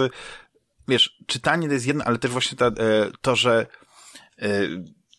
[0.89, 2.70] wiesz, czytanie to jest jedno, ale też właśnie ta,
[3.20, 3.66] to, że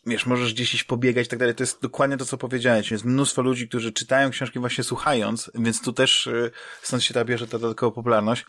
[0.08, 1.56] wiesz, możesz gdzieś iść pobiegać i tak dalej.
[1.56, 2.92] To jest dokładnie to, co powiedziałeś.
[2.92, 6.52] Jest mnóstwo ludzi, którzy czytają książki właśnie słuchając, więc tu też y,
[6.82, 8.46] stąd się ta bierze ta dodatkowa popularność.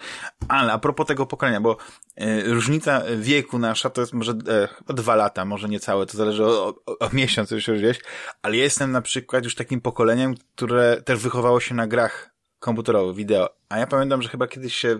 [0.48, 1.76] Ale a propos tego pokolenia, bo
[2.20, 6.68] y, różnica wieku nasza to jest może e, dwa lata, może niecałe, to zależy o,
[6.86, 8.00] o, o miesiąc, już gdzieś,
[8.42, 13.14] ale ja jestem na przykład już takim pokoleniem, które też wychowało się na grach komputerowy,
[13.14, 13.48] wideo.
[13.68, 14.96] A ja pamiętam, że chyba kiedyś się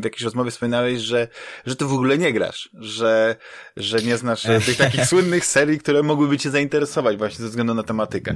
[0.00, 1.28] w jakiejś rozmowie wspominałeś, że,
[1.66, 3.36] że ty w ogóle nie grasz, że,
[3.76, 7.82] że nie znasz tych takich słynnych serii, które mogłyby cię zainteresować właśnie ze względu na
[7.82, 8.34] tematykę.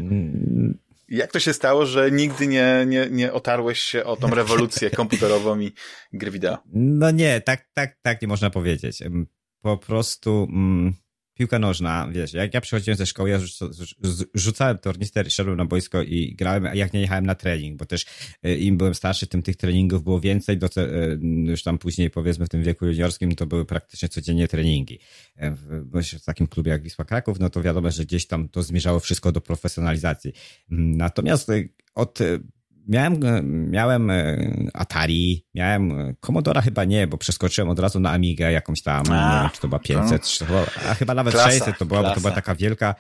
[1.09, 5.61] Jak to się stało, że nigdy nie, nie, nie otarłeś się o tą rewolucję komputerową
[5.61, 5.73] i
[6.13, 6.59] gry wideo?
[6.73, 9.03] No nie, tak, tak, tak nie można powiedzieć.
[9.63, 10.49] Po prostu...
[10.51, 11.06] Mm
[11.37, 13.39] piłka nożna, wiesz, jak ja przychodziłem ze szkoły, ja
[14.35, 18.07] rzucałem tornister, szedłem na boisko i grałem, a jak nie jechałem na trening, bo też
[18.43, 20.81] e, im byłem starszy, tym tych treningów było więcej, do, e,
[21.45, 24.99] już tam później powiedzmy w tym wieku juniorskim to były praktycznie codziennie treningi.
[25.37, 28.63] E, w, w takim klubie jak Wisła Kraków, no to wiadomo, że gdzieś tam to
[28.63, 30.33] zmierzało wszystko do profesjonalizacji.
[30.71, 31.49] Natomiast
[31.95, 32.19] od
[32.89, 33.21] miałem,
[33.71, 34.37] miałem e,
[34.75, 39.37] Atari, miałem e, Commodora chyba nie, bo przeskoczyłem od razu na Amigę jakąś tam, a,
[39.37, 40.19] nie wiem, czy to była 500, no.
[40.29, 42.15] czy to była, a chyba nawet klasa, 600 to była, klasa.
[42.15, 42.95] bo to była taka wielka,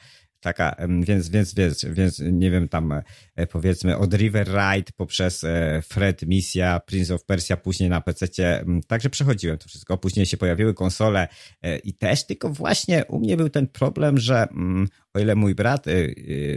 [0.47, 2.93] taka, więc, więc, więc, więc nie wiem, tam
[3.37, 5.45] e, powiedzmy od River Ride poprzez
[5.83, 8.27] Fred Misja, Prince of Persia, później na PC,
[8.87, 9.99] także przechodziłem to wszystko.
[9.99, 11.29] Później się pojawiły konsole
[11.85, 14.49] i też, tylko właśnie u mnie był ten problem, że
[15.15, 15.85] o ile mój brat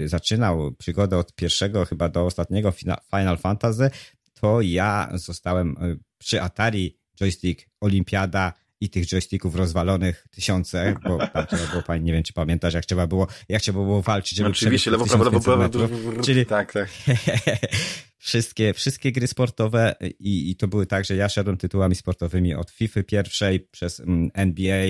[0.05, 2.73] zaczynał przygodę od pierwszego chyba do ostatniego
[3.09, 3.91] Final Fantasy,
[4.33, 5.75] to ja zostałem
[6.17, 12.13] przy Atari joystick Olimpiada i tych joysticków rozwalonych tysiące, bo tam trzeba było, pani, nie
[12.13, 15.39] wiem czy pamiętasz, jak trzeba było, jak trzeba było walczyć, żeby Oczywiście, lewo, prawo, lewo,
[15.39, 16.89] prawo, Czyli tak, tak.
[18.19, 22.71] wszystkie, wszystkie gry sportowe i, i to były tak, że ja szedłem tytułami sportowymi od
[22.71, 24.85] FIFA pierwszej przez mm, NBA,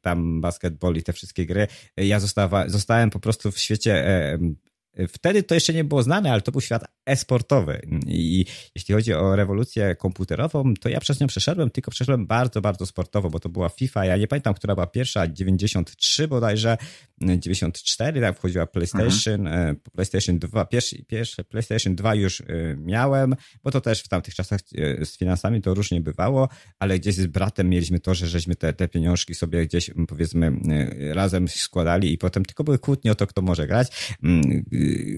[0.00, 1.66] tam basketball i te wszystkie gry.
[1.96, 4.04] Ja zostawa, zostałem po prostu w świecie
[5.08, 7.80] Wtedy to jeszcze nie było znane, ale to był świat e-sportowy.
[8.06, 12.86] I jeśli chodzi o rewolucję komputerową, to ja przez nią przeszedłem, tylko przeszedłem bardzo, bardzo
[12.86, 14.04] sportowo, bo to była FIFA.
[14.04, 16.76] Ja nie pamiętam, która była pierwsza, 93 bodajże,
[17.20, 19.76] 94, tam wchodziła PlayStation, mhm.
[19.92, 22.44] PlayStation 2, pierwszy, pierwszy PlayStation 2 już e,
[22.76, 27.14] miałem, bo to też w tamtych czasach e, z finansami to różnie bywało, ale gdzieś
[27.14, 30.52] z bratem mieliśmy to, że żeśmy te, te pieniążki sobie gdzieś powiedzmy
[31.14, 34.16] razem składali i potem tylko były kłótnie o to, kto może grać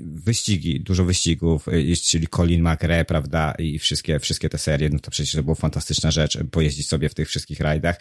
[0.03, 5.11] wyścigi, dużo wyścigów, y, czyli Colin McRae, prawda, i wszystkie, wszystkie te serie, no to
[5.11, 8.01] przecież to była fantastyczna rzecz, pojeździć sobie w tych wszystkich rajdach.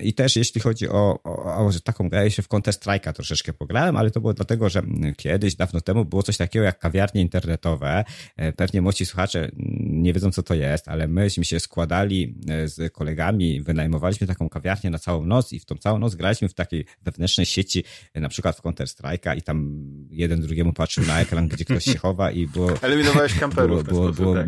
[0.00, 3.52] I też jeśli chodzi o, o, o taką grę, ja się w Counter Strike'a troszeczkę
[3.52, 4.82] pograłem, ale to było dlatego, że
[5.16, 8.04] kiedyś, dawno temu było coś takiego jak kawiarnie internetowe.
[8.36, 12.92] E, pewnie młodzi słuchacze nie wiedzą, co to jest, ale myśmy się składali e, z
[12.92, 16.84] kolegami, wynajmowaliśmy taką kawiarnię na całą noc i w tą całą noc graliśmy w takiej
[17.02, 17.84] wewnętrznej sieci,
[18.14, 21.84] e, na przykład w Counter Strike'a i tam jeden drugiemu patrzył na ekran, gdzie ktoś
[21.84, 22.82] się chowa i było...
[22.82, 24.46] Eliminowałeś kamperów było, było, tak.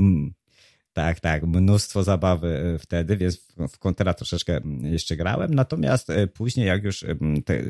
[0.92, 6.66] Tak, tak, mnóstwo zabawy e, wtedy, więc w kontera troszeczkę jeszcze grałem, natomiast e, później
[6.66, 7.04] jak już
[7.44, 7.64] te, e,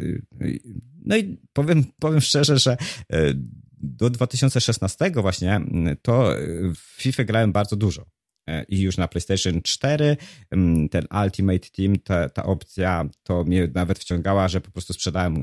[1.05, 2.77] no i powiem, powiem szczerze, że
[3.77, 5.61] do 2016 właśnie
[6.03, 6.35] to
[6.75, 8.07] w FIFA grałem bardzo dużo.
[8.47, 10.17] E, i już na PlayStation 4
[10.51, 15.39] mm, ten Ultimate Team, ta, ta opcja to mnie nawet wciągała, że po prostu sprzedałem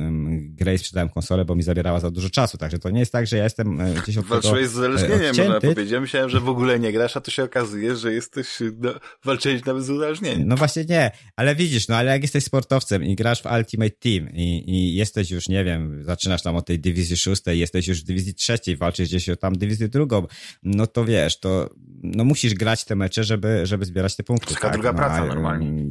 [0.56, 3.28] grę i sprzedałem konsolę, bo mi zabierała za dużo czasu, także to nie jest tak,
[3.28, 5.92] że ja jestem e, gdzieś od Walczyłeś z uzależnieniem, można powiedzieć.
[5.92, 8.48] Ja myślałem, że w ogóle nie grasz, a to się okazuje, że jesteś,
[8.80, 8.94] no,
[9.26, 10.48] walczyłeś nawet z uzależnieniem.
[10.48, 14.30] No właśnie nie, ale widzisz, no ale jak jesteś sportowcem i grasz w Ultimate Team
[14.34, 18.06] i, i jesteś już, nie wiem, zaczynasz tam od tej dywizji szóstej, jesteś już w
[18.06, 20.28] dywizji trzeciej, walczysz gdzieś o tam dywizję drugą,
[20.64, 21.70] no to wiesz, to
[22.04, 24.54] no musisz grać te mecze, żeby, żeby zbierać te punkty.
[24.54, 24.74] Taka tak?
[24.74, 25.86] druga no, praca normalnie.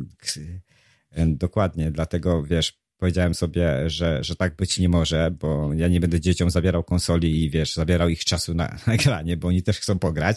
[1.26, 6.20] Dokładnie, dlatego wiesz, powiedziałem sobie, że, że tak być nie może, bo ja nie będę
[6.20, 9.98] dzieciom zabierał konsoli i wiesz, zabierał ich czasu na, na granie, bo oni też chcą
[9.98, 10.36] pograć.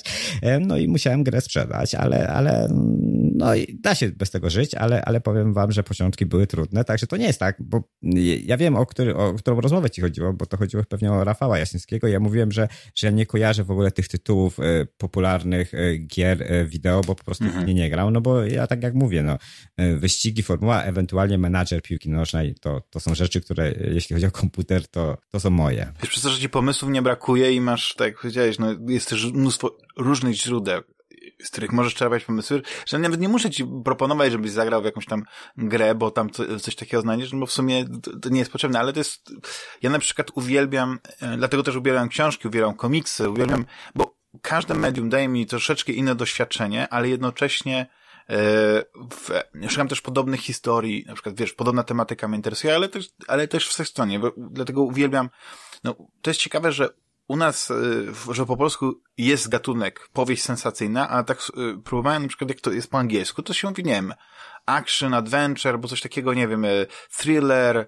[0.61, 2.67] No i musiałem grę sprzedać, ale, ale
[3.35, 6.83] no i da się bez tego żyć, ale, ale powiem wam, że początki były trudne,
[6.83, 7.83] także to nie jest tak, bo
[8.45, 11.59] ja wiem, o, który, o którą rozmowę ci chodziło, bo to chodziło pewnie o Rafała
[11.59, 12.07] Jasińskiego.
[12.07, 16.43] Ja mówiłem, że, że ja nie kojarzę w ogóle tych tytułów e, popularnych e, gier
[16.43, 17.65] e, wideo, bo po prostu mhm.
[17.65, 19.37] nie, nie grał, no bo ja tak jak mówię, no,
[19.97, 24.87] wyścigi, formuła, ewentualnie menadżer piłki nożnej, to, to są rzeczy, które jeśli chodzi o komputer,
[24.87, 25.93] to, to są moje.
[26.01, 29.09] Wiesz, przez to, że ci pomysłów nie brakuje i masz, tak jak powiedziałeś, no, jest
[29.09, 30.81] też mnóstwo różnych źródeł
[31.43, 35.05] z których możesz czerpać pomysły, że nawet nie muszę ci proponować, żebyś zagrał w jakąś
[35.05, 35.23] tam
[35.57, 36.29] grę, bo tam
[36.61, 37.85] coś takiego znajdziesz, no bo w sumie
[38.21, 39.33] to nie jest potrzebne, ale to jest,
[39.81, 45.09] ja na przykład uwielbiam, e, dlatego też uwielbiam książki, uwielbiam komiksy, uwielbiam, bo każde medium
[45.09, 47.87] daje mi troszeczkę inne doświadczenie, ale jednocześnie
[49.11, 49.29] w,
[49.69, 53.67] szukam też podobnych historii, na przykład, wiesz, podobna tematyka mnie interesuje, ale też, ale też
[53.67, 55.29] w stronie, dlatego uwielbiam,
[55.83, 56.89] no, to jest ciekawe, że
[57.27, 62.27] u nas, y, że po polsku jest gatunek powieść sensacyjna, a tak y, próbowałem na
[62.27, 64.13] przykład jak to jest po angielsku, to się mówi, nie wiem,
[64.65, 66.65] action, adventure, bo coś takiego, nie wiem,
[67.17, 67.87] thriller,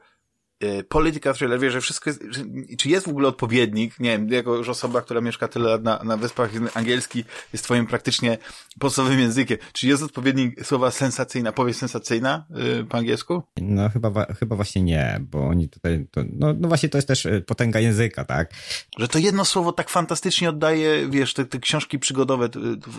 [0.90, 2.44] polityka thriller, wie, że wszystko jest, że,
[2.78, 6.04] czy jest w ogóle odpowiednik, nie wiem, jako już osoba, która mieszka tyle lat na,
[6.04, 8.38] na wyspach, angielski jest twoim praktycznie
[8.80, 13.44] podstawowym językiem, czy jest odpowiednik słowa sensacyjna, powieść sensacyjna yy, po angielsku?
[13.62, 17.26] No chyba, chyba właśnie nie, bo oni tutaj, to, no, no właśnie to jest też
[17.26, 18.54] y, potęga języka, tak?
[19.00, 22.50] Że to jedno słowo tak fantastycznie oddaje, wiesz, te, te książki przygodowe,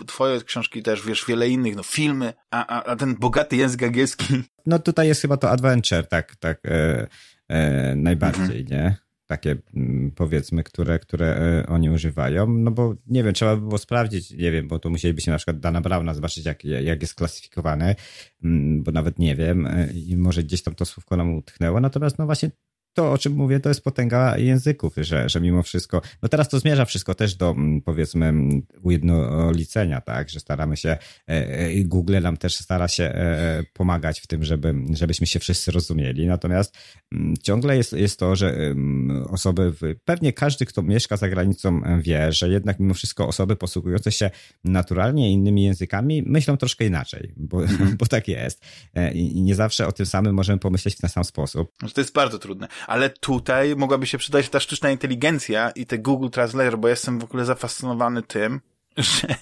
[0.07, 4.43] twoje książki też, wiesz, wiele innych, no filmy, a, a, a ten bogaty język angielski.
[4.65, 7.07] No tutaj jest chyba to adventure, tak, tak, e,
[7.95, 8.65] najbardziej, mhm.
[8.67, 8.95] nie?
[9.27, 13.77] Takie mm, powiedzmy, które, które e, oni używają, no bo nie wiem, trzeba by było
[13.77, 17.95] sprawdzić, nie wiem, bo tu musielibyśmy na przykład Dana Brauna zobaczyć, jak, jak jest klasyfikowany,
[18.43, 22.17] mm, bo nawet nie wiem e, i może gdzieś tam to słówko nam utchnęło, natomiast
[22.17, 22.51] no właśnie
[22.95, 26.59] to, o czym mówię, to jest potęga języków, że, że mimo wszystko, no teraz to
[26.59, 32.21] zmierza wszystko też do, mm, powiedzmy, mm, ujednolicenia, tak, że staramy się, e, e, Google
[32.21, 36.77] nam też stara się e, pomagać w tym, żeby, żebyśmy się wszyscy rozumieli, natomiast
[37.11, 38.75] mm, ciągle jest, jest to, że
[39.29, 39.73] osoby,
[40.05, 44.31] pewnie każdy, kto mieszka za granicą wie, że jednak mimo wszystko osoby posługujące się
[44.63, 47.95] naturalnie innymi językami myślą troszkę inaczej, bo, mhm.
[47.99, 48.65] bo tak jest
[49.13, 51.73] i nie zawsze o tym samym możemy pomyśleć w ten sam sposób.
[51.93, 56.29] To jest bardzo trudne ale tutaj mogłaby się przydać ta sztuczna inteligencja i te Google
[56.29, 58.61] Translator, bo jestem w ogóle zafascynowany tym,
[58.97, 59.35] że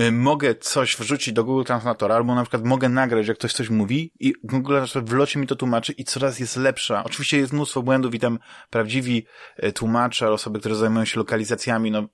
[0.00, 3.70] y, mogę coś wrzucić do Google Translatora, albo na przykład mogę nagrać, jak ktoś coś
[3.70, 7.04] mówi i Google Translator w locie mi to tłumaczy i coraz jest lepsza.
[7.04, 8.38] Oczywiście jest mnóstwo błędów i tam
[8.70, 9.26] prawdziwi
[9.64, 12.08] y, tłumacze, osoby, które zajmują się lokalizacjami, no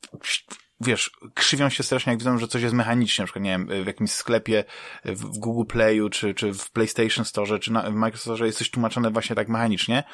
[0.85, 3.87] wiesz, krzywią się strasznie, jak widzą, że coś jest mechanicznie, na przykład, nie wiem, w
[3.87, 4.65] jakimś sklepie,
[5.05, 8.71] w Google Playu, czy, czy w PlayStation Store, czy na, w Microsoft Store jest coś
[8.71, 10.05] tłumaczone właśnie tak mechanicznie,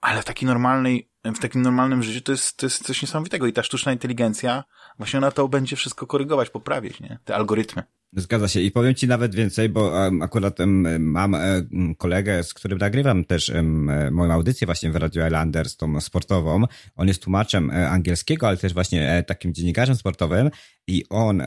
[0.00, 3.52] ale w takiej normalnej, w takim normalnym życiu to jest, to jest coś niesamowitego i
[3.52, 4.64] ta sztuczna inteligencja
[5.00, 7.18] właśnie ona to będzie wszystko korygować, poprawić, nie?
[7.24, 7.82] Te algorytmy.
[8.16, 10.58] Zgadza się i powiem ci nawet więcej, bo akurat
[10.98, 11.62] mam e,
[11.98, 13.62] kolegę, z którym nagrywam też e,
[14.10, 16.64] moją audycję właśnie w Radio Islanders, tą sportową.
[16.96, 20.50] On jest tłumaczem e, angielskiego, ale też właśnie takim dziennikarzem sportowym
[20.86, 21.42] i on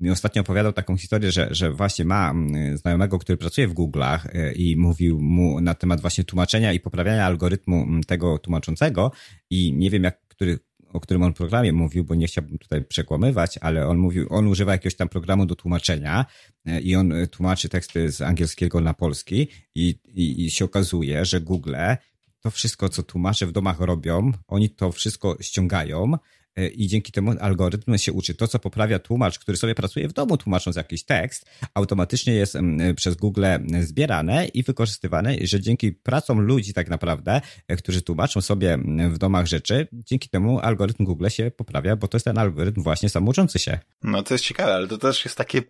[0.00, 2.34] mi ostatnio opowiadał taką historię, że, że właśnie ma
[2.74, 4.18] znajomego, który pracuje w Google'ach
[4.54, 9.12] i mówił mu na temat właśnie tłumaczenia i poprawiania algorytmu tego tłumaczącego
[9.50, 10.58] i nie wiem jak, który
[10.92, 14.72] o którym on programie mówił, bo nie chciałbym tutaj przekłamywać, ale on mówił, on używa
[14.72, 16.26] jakiegoś tam programu do tłumaczenia
[16.66, 21.24] e, i on e, tłumaczy teksty z angielskiego na polski i, i, i się okazuje,
[21.24, 21.74] że Google
[22.40, 26.12] to wszystko, co tłumacze w domach robią, oni to wszystko ściągają
[26.74, 28.34] i dzięki temu algorytm się uczy.
[28.34, 32.58] To, co poprawia tłumacz, który sobie pracuje w domu tłumacząc jakiś tekst, automatycznie jest
[32.96, 33.44] przez Google
[33.80, 38.78] zbierane i wykorzystywane, że dzięki pracom ludzi tak naprawdę, e, którzy tłumaczą sobie
[39.10, 43.08] w domach rzeczy, dzięki temu algorytm Google się poprawia, bo to jest ten algorytm właśnie
[43.08, 43.78] samouczący się.
[44.02, 45.62] No to jest ciekawe, ale to też jest takie,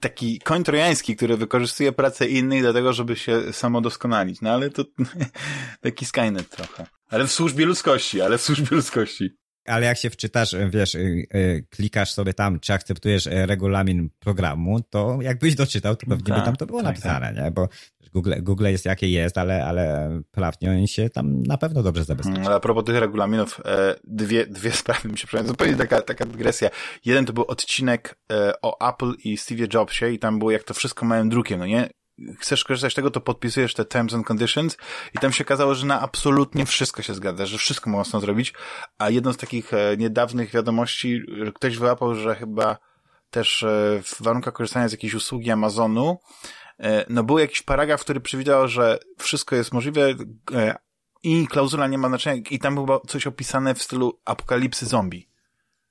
[0.00, 4.40] taki koń trojański, który wykorzystuje pracę innych do tego, żeby się samodoskonalić.
[4.40, 4.84] No ale to
[5.80, 6.86] taki Skynet trochę.
[7.08, 11.66] Ale w służbie ludzkości, ale w służbie ludzkości ale jak się wczytasz, wiesz, y, y,
[11.70, 16.44] klikasz sobie tam, czy akceptujesz e, regulamin programu, to jakbyś doczytał, to pewnie tak, by
[16.44, 17.44] tam to było tak, napisane, tak.
[17.44, 17.50] nie?
[17.50, 17.68] Bo
[18.14, 22.36] Google, Google jest jakie jest, ale, ale prawnie oni się tam na pewno dobrze zabezpieczają.
[22.36, 25.48] Mm, ale a propos tych regulaminów, e, dwie, dwie sprawy mi się przypomniały.
[25.48, 26.70] Zupełnie taka, taka dygresja.
[27.04, 30.74] Jeden to był odcinek e, o Apple i Steve Jobsie i tam było jak to
[30.74, 31.88] wszystko małym drukiem, no nie?
[32.38, 34.76] Chcesz korzystać z tego, to podpisujesz te terms and conditions
[35.14, 38.54] i tam się okazało, że na absolutnie wszystko się zgadza, że wszystko można zrobić,
[38.98, 41.22] a jedną z takich e, niedawnych wiadomości,
[41.54, 42.78] ktoś wyłapał, że chyba
[43.30, 46.18] też e, w warunkach korzystania z jakiejś usługi Amazonu,
[46.80, 50.14] e, no był jakiś paragraf, który przewidział, że wszystko jest możliwe
[51.22, 55.33] i klauzula nie ma znaczenia i tam było coś opisane w stylu apokalipsy zombie.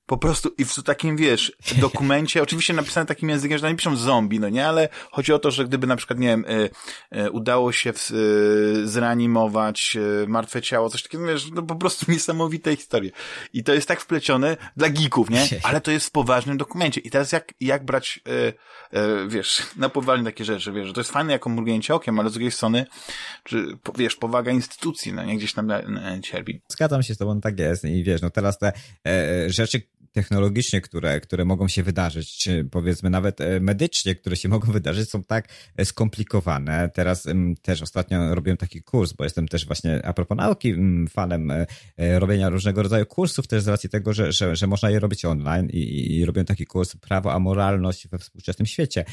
[0.05, 4.39] Po prostu i w takim, wiesz, dokumencie, oczywiście napisane takim językiem, że nie piszą zombie,
[4.39, 6.69] no nie, ale chodzi o to, że gdyby na przykład, nie wiem, y,
[7.17, 9.97] y, udało się w, y, zreanimować
[10.27, 13.11] martwe ciało, coś takiego, wiesz, no po prostu niesamowite historie.
[13.53, 15.47] I to jest tak wplecione dla geeków, nie?
[15.63, 17.01] Ale to jest w poważnym dokumencie.
[17.01, 18.19] I teraz jak, jak brać,
[19.27, 22.33] wiesz, na poważnie takie rzeczy, wiesz, że to jest fajne jako mrugnięcie okiem, ale z
[22.33, 22.85] drugiej strony,
[23.43, 25.71] czy, wiesz, powaga instytucji, no nie, gdzieś tam
[26.23, 26.61] cierpi.
[26.67, 27.85] Zgadzam się z tobą, tak jest.
[27.85, 28.73] I wiesz, no teraz te
[29.07, 29.81] e, rzeczy,
[30.13, 35.23] technologicznie, które, które mogą się wydarzyć, powiedzmy nawet e, medycznie, które się mogą wydarzyć, są
[35.23, 36.89] tak e, skomplikowane.
[36.93, 37.27] Teraz
[37.61, 40.75] też ostatnio robiłem taki kurs, bo jestem też właśnie, a propos nauki,
[41.09, 41.65] fanem e,
[42.19, 45.69] robienia różnego rodzaju kursów, też z racji tego, że, że, że można je robić online
[45.69, 49.05] i, i robiłem taki kurs Prawo a moralność we współczesnym świecie.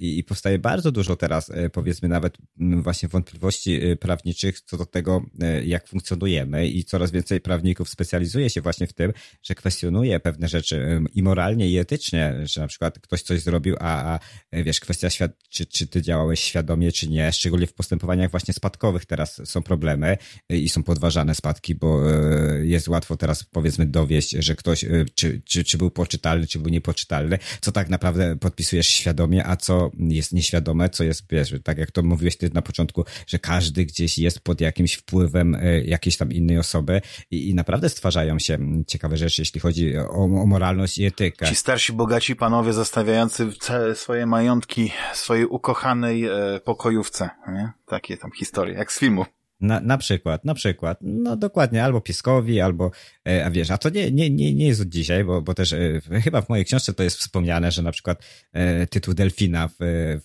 [0.00, 5.22] I, I powstaje bardzo dużo teraz, powiedzmy nawet właśnie wątpliwości prawniczych co do tego,
[5.64, 10.48] jak funkcjonujemy i coraz więcej prawników specjalizuje się właśnie w tym, że kwestionuje pewne pewne
[10.48, 14.18] rzeczy i moralnie, i etycznie, że na przykład ktoś coś zrobił, a, a
[14.52, 19.06] wiesz, kwestia, świad czy, czy ty działałeś świadomie, czy nie, szczególnie w postępowaniach właśnie spadkowych
[19.06, 20.16] teraz są problemy
[20.48, 25.42] i są podważane spadki, bo e, jest łatwo teraz powiedzmy dowieść, że ktoś, e, czy,
[25.44, 30.32] czy, czy był poczytalny, czy był niepoczytalny, co tak naprawdę podpisujesz świadomie, a co jest
[30.32, 34.40] nieświadome, co jest, wiesz, tak jak to mówiłeś ty na początku, że każdy gdzieś jest
[34.40, 39.42] pod jakimś wpływem e, jakiejś tam innej osoby i, i naprawdę stwarzają się ciekawe rzeczy,
[39.42, 41.46] jeśli chodzi o o, moralność i etykę.
[41.46, 47.72] Ci starsi, bogaci panowie zostawiający całe swoje majątki swojej ukochanej e, pokojówce, nie?
[47.86, 49.24] Takie tam historie, jak z filmu.
[49.60, 50.98] Na, na przykład, na przykład.
[51.00, 52.90] No dokładnie, albo pieskowi, albo,
[53.28, 55.72] e, a wiesz, a to nie, nie, nie, nie jest od dzisiaj, bo, bo też
[55.72, 59.74] e, chyba w mojej książce to jest wspomniane, że na przykład e, tytuł Delfina w,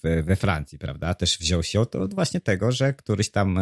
[0.03, 3.59] w, we Francji, prawda, też wziął się od, właśnie tego, że któryś tam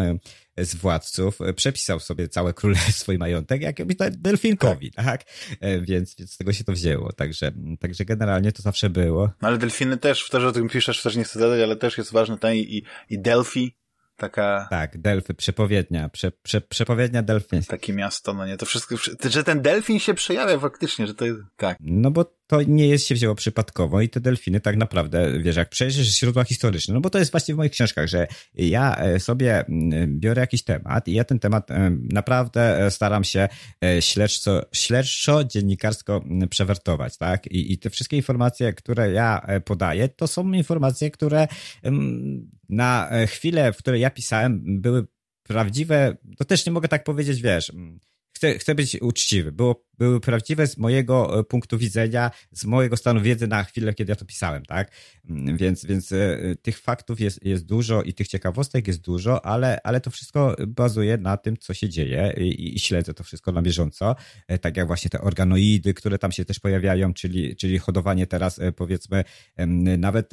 [0.57, 5.05] z władców przepisał sobie całe królestwo i majątek jakiemuś delfinkowi, tak?
[5.05, 5.23] tak?
[5.81, 9.29] Więc, więc z tego się to wzięło, także, także generalnie to zawsze było.
[9.41, 12.11] No ale delfiny też, też o tym piszesz, też nie chcę zadać, ale też jest
[12.11, 13.77] ważne ten i, i Delphi
[14.17, 14.67] Taka...
[14.69, 17.63] Tak, Delfy, przepowiednia, prze, prze, przepowiednia delfin.
[17.63, 18.95] Takie miasto, no nie, to wszystko,
[19.29, 21.77] że ten delfin się przejawia faktycznie, że to jest, tak.
[21.81, 25.69] No bo to nie jest się wzięło przypadkowo i te delfiny tak naprawdę, wiesz, jak
[25.69, 29.65] przejrzysz źródła historyczne, no bo to jest właśnie w moich książkach, że ja e, sobie
[30.07, 31.69] biorę jakiś temat i ja ten temat
[32.11, 33.47] naprawdę e, staram się
[33.83, 37.47] e, śledczo, śledczo dziennikarsko przewertować, tak?
[37.47, 41.47] I, I te wszystkie informacje, które ja podaję, to są informacje, które
[42.69, 45.07] na chwilę, w której ja pisałem, były
[45.43, 47.71] prawdziwe, to też nie mogę tak powiedzieć, wiesz,
[48.37, 49.51] chcę, chcę być uczciwy.
[49.51, 54.11] Było, były prawdziwe z mojego e, punktu widzenia, z mojego stanu wiedzy na chwilę, kiedy
[54.11, 54.91] ja to pisałem, tak?
[55.29, 59.79] Mm, więc, więc e, tych faktów jest, jest dużo i tych ciekawostek jest dużo, ale,
[59.83, 63.61] ale to wszystko bazuje na tym, co się dzieje i, i śledzę to wszystko na
[63.61, 64.15] bieżąco.
[64.47, 68.59] E, tak jak właśnie te organoidy, które tam się też pojawiają, czyli, czyli hodowanie teraz
[68.75, 69.23] powiedzmy
[69.97, 70.29] nawet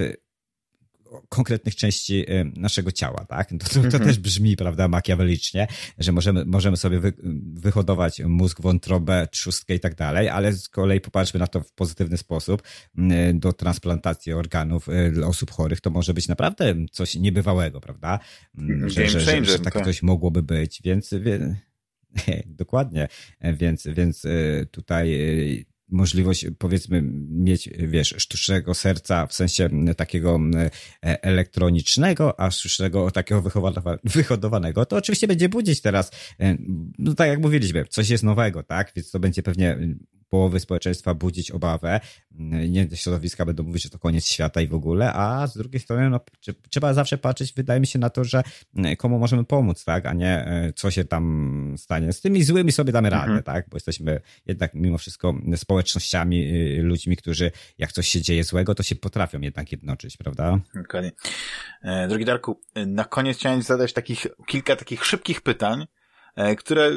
[1.29, 3.51] konkretnych części y, naszego ciała, tak?
[3.51, 4.05] To, to, to mhm.
[4.05, 5.67] też brzmi, prawda, makiawelicznie,
[5.99, 7.13] że możemy, możemy sobie wy,
[7.55, 12.17] wyhodować mózg, wątrobę, trzustkę i tak dalej, ale z kolei popatrzmy na to w pozytywny
[12.17, 12.63] sposób.
[12.99, 18.19] Y, do transplantacji organów y, dla osób chorych to może być naprawdę coś niebywałego, prawda?
[18.59, 21.15] Mm, że, że, że, że tak, coś mogłoby być, więc...
[22.47, 23.09] Dokładnie,
[23.41, 24.23] więc, więc
[24.71, 25.17] tutaj
[25.89, 30.71] możliwość, powiedzmy, mieć, wiesz, sztucznego serca w sensie takiego e,
[31.23, 33.43] elektronicznego, a sztucznego takiego
[34.05, 36.11] wyhodowanego, to oczywiście będzie budzić teraz,
[36.41, 36.57] e,
[36.99, 38.93] no tak jak mówiliśmy, coś jest nowego, tak?
[38.97, 39.79] Więc to będzie pewnie
[40.35, 42.01] połowy społeczeństwa budzić obawę.
[42.69, 46.11] Nie środowiska będą mówić, że to koniec świata i w ogóle, a z drugiej strony
[46.11, 46.21] no,
[46.71, 48.43] trzeba zawsze patrzeć, wydaje mi się na to, że
[48.99, 52.13] komu możemy pomóc, tak, a nie e, co się tam stanie.
[52.13, 53.43] Z tymi złymi sobie damy radę, mhm.
[53.43, 58.75] tak, bo jesteśmy jednak mimo wszystko społecznościami, y, ludźmi, którzy jak coś się dzieje złego,
[58.75, 60.61] to się potrafią jednak jednoczyć, prawda?
[60.75, 61.13] Dokładnie.
[61.83, 65.87] E, drogi Darku, na koniec chciałem zadać takich, kilka takich szybkich pytań,
[66.59, 66.91] które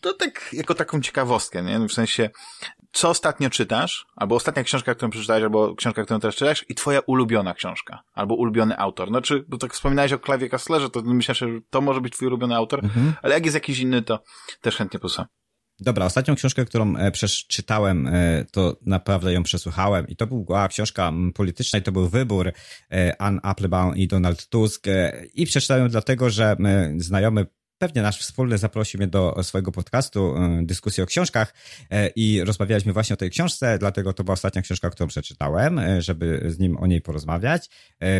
[0.00, 1.88] to tak jako taką ciekawostkę, nie?
[1.88, 2.30] W sensie,
[2.92, 7.00] co ostatnio czytasz, albo ostatnia książka, którą przeczytałeś, albo książka, którą teraz czytasz i twoja
[7.06, 9.10] ulubiona książka, albo ulubiony autor.
[9.10, 12.28] No czy, bo tak wspominałeś o Klawie Kastlerze, to myślę, że to może być twój
[12.28, 13.12] ulubiony autor, mhm.
[13.22, 14.22] ale jak jest jakiś inny, to
[14.60, 15.26] też chętnie posłucham.
[15.80, 21.12] Dobra, ostatnią książkę, którą e, przeczytałem, e, to naprawdę ją przesłuchałem i to była książka
[21.34, 22.52] polityczna i to był wybór
[23.18, 24.84] Ann Applebaum i Donald Tusk
[25.34, 26.56] i przeczytałem ją dlatego, że
[26.96, 27.46] znajomy
[27.78, 31.54] pewnie nasz wspólny zaprosił mnie do swojego podcastu, e, dyskusji o książkach
[31.90, 36.02] e, i rozmawialiśmy właśnie o tej książce, dlatego to była ostatnia książka, którą przeczytałem, e,
[36.02, 37.70] żeby z nim o niej porozmawiać.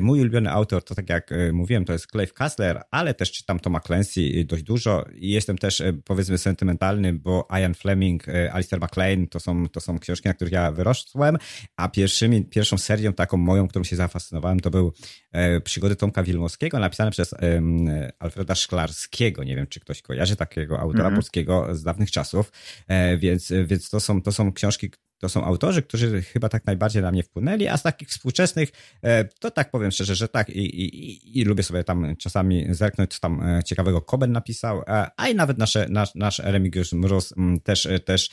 [0.01, 3.81] Mój ulubiony autor, to tak jak mówiłem, to jest Clive Kassler, ale też czytam Toma
[3.81, 9.69] Clancy dość dużo i jestem też powiedzmy sentymentalny, bo Ian Fleming, Alistair MacLean to są,
[9.69, 11.39] to są książki, na których ja wyrosłem,
[11.77, 14.93] a pierwszymi, pierwszą serią taką moją, którą się zafascynowałem, to był
[15.65, 17.35] Przygody Tomka Wilmowskiego, napisane przez
[18.19, 21.17] Alfreda Szklarskiego, nie wiem, czy ktoś kojarzy takiego autora mm -hmm.
[21.17, 22.53] polskiego z dawnych czasów,
[22.89, 27.03] e, więc, więc to, są, to są książki, to są autorzy, którzy chyba tak najbardziej
[27.03, 28.69] na mnie wpłynęli, a z takich współczesnych,
[29.03, 33.15] e, to tak powiem szczerze, że tak i, i, i lubię sobie tam czasami zerknąć,
[33.15, 37.35] co tam e, ciekawego Koben napisał, e, a i nawet nasze, nasz, nasz Remigiusz Mróz
[37.65, 38.31] też, też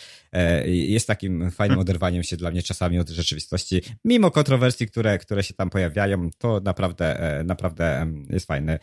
[0.65, 5.53] jest takim fajnym oderwaniem się dla mnie czasami od rzeczywistości, mimo kontrowersji, które, które się
[5.53, 8.79] tam pojawiają, to naprawdę, naprawdę jest fajne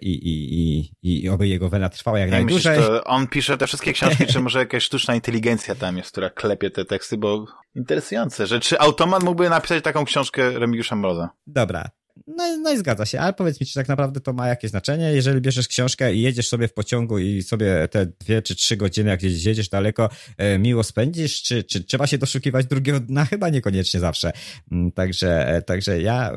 [0.00, 0.54] i, i,
[1.02, 2.78] i, i oby jego wena trwała jak ja najdłużej.
[2.78, 6.70] Myślisz, on pisze te wszystkie książki, czy może jakaś sztuczna inteligencja tam jest, która klepie
[6.70, 7.31] te teksty, bo
[7.74, 11.30] interesujące, że czy automat mógłby napisać taką książkę Remigiusza Mroza?
[11.46, 11.90] Dobra.
[12.26, 15.12] No, no i zgadza się, ale powiedz mi, czy tak naprawdę to ma jakieś znaczenie,
[15.12, 19.10] jeżeli bierzesz książkę i jedziesz sobie w pociągu i sobie te dwie czy trzy godziny,
[19.10, 23.24] jak gdzieś jedziesz daleko, e, miło spędzisz, czy, czy trzeba się doszukiwać drugiego dna?
[23.24, 24.32] Chyba niekoniecznie zawsze.
[24.72, 26.32] Mm, także, e, także ja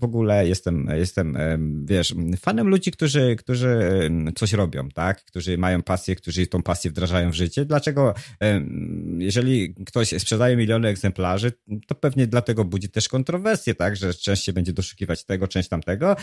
[0.00, 1.38] w ogóle jestem, jestem,
[1.84, 3.78] wiesz, fanem ludzi, którzy, którzy
[4.34, 5.24] coś robią, tak?
[5.24, 7.64] Którzy mają pasję, którzy tą pasję wdrażają w życie.
[7.64, 8.14] Dlaczego,
[9.18, 11.52] jeżeli ktoś sprzedaje miliony egzemplarzy,
[11.86, 13.96] to pewnie dlatego budzi też kontrowersje, tak?
[13.96, 16.16] Że część się będzie doszukiwać tego, część tamtego.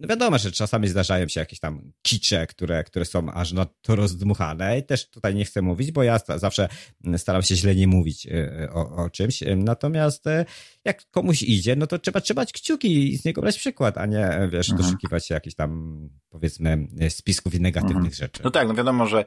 [0.00, 3.96] No wiadomo, że czasami zdarzają się jakieś tam kicze, które, które są aż na to
[3.96, 6.68] rozdmuchane i też tutaj nie chcę mówić, bo ja zawsze
[7.16, 9.42] staram się źle nie mówić e, o, o czymś.
[9.56, 10.44] Natomiast e,
[10.84, 14.48] jak komuś idzie, no to trzeba trzymać kciuki i z niego brać przykład, a nie,
[14.52, 14.86] wiesz, mhm.
[14.86, 15.98] doszukiwać się jakichś tam,
[16.30, 18.14] powiedzmy, spisków i negatywnych mhm.
[18.14, 18.42] rzeczy.
[18.44, 19.24] No tak, no wiadomo, że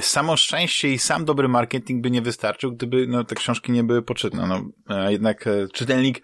[0.00, 4.02] samo szczęście i sam dobry marketing by nie wystarczył, gdyby no, te książki nie były
[4.02, 4.46] poczytne.
[4.46, 6.22] No, a jednak czytelnik Y,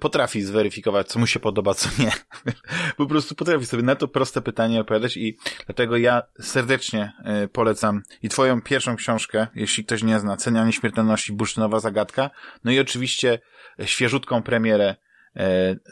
[0.00, 2.12] potrafi zweryfikować, co mu się podoba, co nie.
[2.96, 7.12] po prostu potrafi sobie na to proste pytanie odpowiadać i dlatego ja serdecznie
[7.44, 12.30] y, polecam i twoją pierwszą książkę, jeśli ktoś nie zna, Cenia Śmiertelności, Bursztynowa Zagadka,
[12.64, 13.38] no i oczywiście
[13.84, 14.96] świeżutką premierę
[15.36, 15.40] y,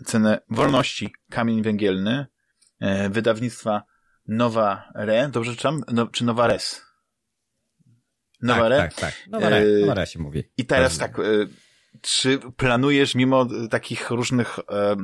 [0.04, 2.26] Cenę Wolności, Kamień Węgielny,
[3.10, 3.82] wydawnictwa
[4.28, 5.82] Nowa Re, dobrze czytam?
[5.92, 6.82] No, czy Nowa Res?
[8.42, 8.78] Nowa tak, Re?
[8.78, 10.44] Tak, tak, Nowa Re, Nowa Re się mówi.
[10.56, 11.18] I teraz tak,
[12.00, 14.96] czy planujesz mimo takich różnych e,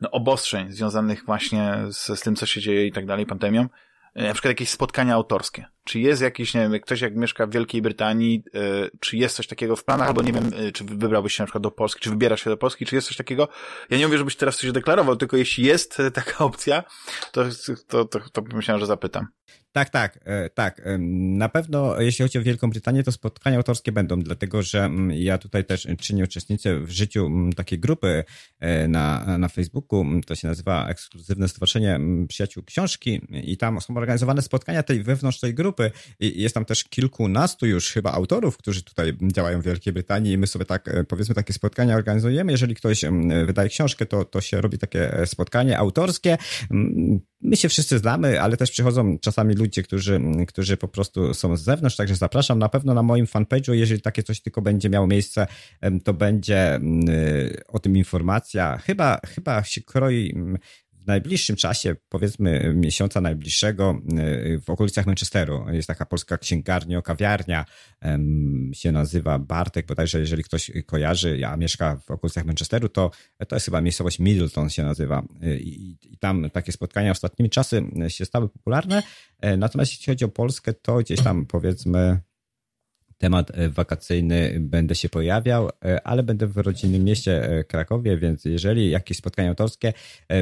[0.00, 3.68] no, obostrzeń związanych właśnie z, z tym, co się dzieje i tak dalej, pandemią,
[4.14, 5.66] e, na przykład jakieś spotkania autorskie?
[5.84, 9.46] Czy jest jakiś, nie wiem, ktoś jak mieszka w Wielkiej Brytanii, y, czy jest coś
[9.46, 12.10] takiego w planach, albo nie wiem, y, czy wybrałbyś się na przykład do Polski, czy
[12.10, 13.48] wybierasz się do Polski, czy jest coś takiego?
[13.90, 16.84] Ja nie mówię, żebyś teraz coś deklarował, tylko jeśli jest taka opcja,
[17.32, 17.44] to,
[17.88, 19.26] to, to, to myślałem, że zapytam.
[19.74, 20.82] Tak, tak, e, tak.
[20.98, 25.64] Na pewno jeśli chodzi o Wielką Brytanię, to spotkania autorskie będą, dlatego że ja tutaj
[25.64, 28.24] też czynię uczestnicę w życiu takiej grupy
[28.60, 34.42] e, na, na Facebooku, to się nazywa Ekskluzywne Stowarzyszenie Przyjaciół Książki i tam są organizowane
[34.42, 35.73] spotkania tej wewnątrz tej grupy
[36.20, 40.38] i jest tam też kilkunastu już chyba autorów, którzy tutaj działają w Wielkiej Brytanii i
[40.38, 42.52] my sobie tak, e, powiedzmy, takie spotkania organizujemy.
[42.52, 43.04] Jeżeli ktoś
[43.46, 46.38] wydaje książkę, to, to się robi takie spotkanie autorskie.
[47.40, 51.62] My się wszyscy znamy, ale też przychodzą czasami ludzie, którzy, którzy po prostu są z
[51.62, 55.46] zewnątrz, także zapraszam na pewno na moim fanpage'u, jeżeli takie coś tylko będzie miało miejsce,
[56.04, 56.80] to będzie
[57.68, 58.78] o tym informacja.
[58.78, 60.34] Chyba, chyba się kroi
[61.04, 67.64] w najbliższym czasie, powiedzmy miesiąca najbliższego, y, w okolicach Manchesteru jest taka polska księgarnia, kawiarnia,
[68.72, 73.10] się nazywa Bartek, bodajże jeżeli ktoś kojarzy, a mieszka w okolicach Manchesteru, to
[73.48, 75.22] to jest chyba miejscowość Middleton się nazywa.
[75.42, 79.02] Y, i, i tam takie spotkania ostatnimi czasy się stały popularne,
[79.40, 82.20] e, natomiast jeśli chodzi o Polskę, to gdzieś tam powiedzmy
[83.24, 88.44] temat e, wakacyjny będę się pojawiał, e, ale będę w rodzinnym mieście e, Krakowie, więc
[88.44, 89.92] jeżeli jakieś spotkanie autorskie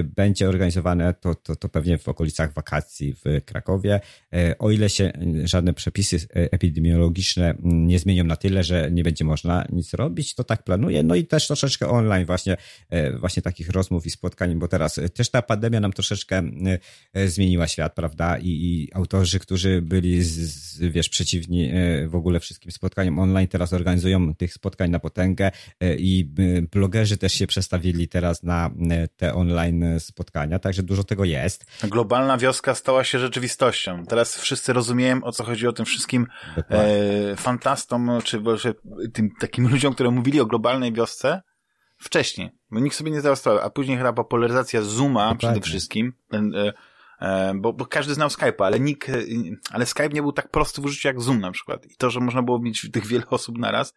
[0.05, 4.01] będzie organizowane, to, to, to pewnie w okolicach wakacji w Krakowie.
[4.59, 5.13] O ile się
[5.45, 10.63] żadne przepisy epidemiologiczne nie zmienią na tyle, że nie będzie można nic robić, to tak
[10.65, 11.03] planuję.
[11.03, 12.57] No i też troszeczkę online właśnie,
[13.21, 16.43] właśnie takich rozmów i spotkań, bo teraz też ta pandemia nam troszeczkę
[17.27, 18.39] zmieniła świat, prawda?
[18.39, 21.73] I, i autorzy, którzy byli, z, wiesz, przeciwni
[22.07, 25.51] w ogóle wszystkim spotkaniom online, teraz organizują tych spotkań na potęgę
[25.81, 31.05] e, i e, blogerzy też się przestawili teraz na e, te online spotkania, także dużo
[31.05, 31.65] tego jest.
[31.83, 34.07] Globalna wioska stała się rzeczywistością.
[34.07, 36.27] Teraz wszyscy rozumieją, o co chodzi o tym wszystkim
[36.71, 38.75] e, fantastom, czy może
[39.13, 41.43] tym takim ludziom, które mówili o globalnej wiosce
[41.99, 45.39] wcześniej, bo nikt sobie nie zdawał sprawy, a później chyba popularyzacja Zooma Dokładnie.
[45.39, 46.73] przede wszystkim, ten, E,
[47.55, 49.13] bo, bo każdy znał Skype'a, ale nikt, e,
[49.71, 51.87] ale Skype nie był tak prosty w użyciu jak Zoom na przykład.
[51.87, 53.95] I to, że można było mieć tych wiele osób naraz,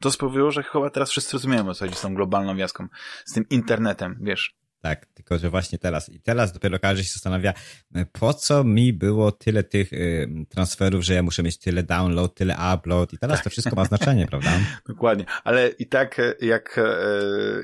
[0.00, 2.86] to sprawiło, że chyba teraz wszyscy rozumieją, o co chodzi z tą globalną wiaską,
[3.24, 4.57] z tym internetem, wiesz.
[4.80, 7.54] Tak, tylko że właśnie teraz i teraz dopiero każdy się zastanawia,
[7.94, 12.34] e, po co mi było tyle tych y, transferów, że ja muszę mieć tyle download,
[12.34, 13.44] tyle upload i teraz tak.
[13.44, 14.50] to wszystko ma znaczenie, prawda?
[14.88, 16.82] Dokładnie, ale i tak e, jak y,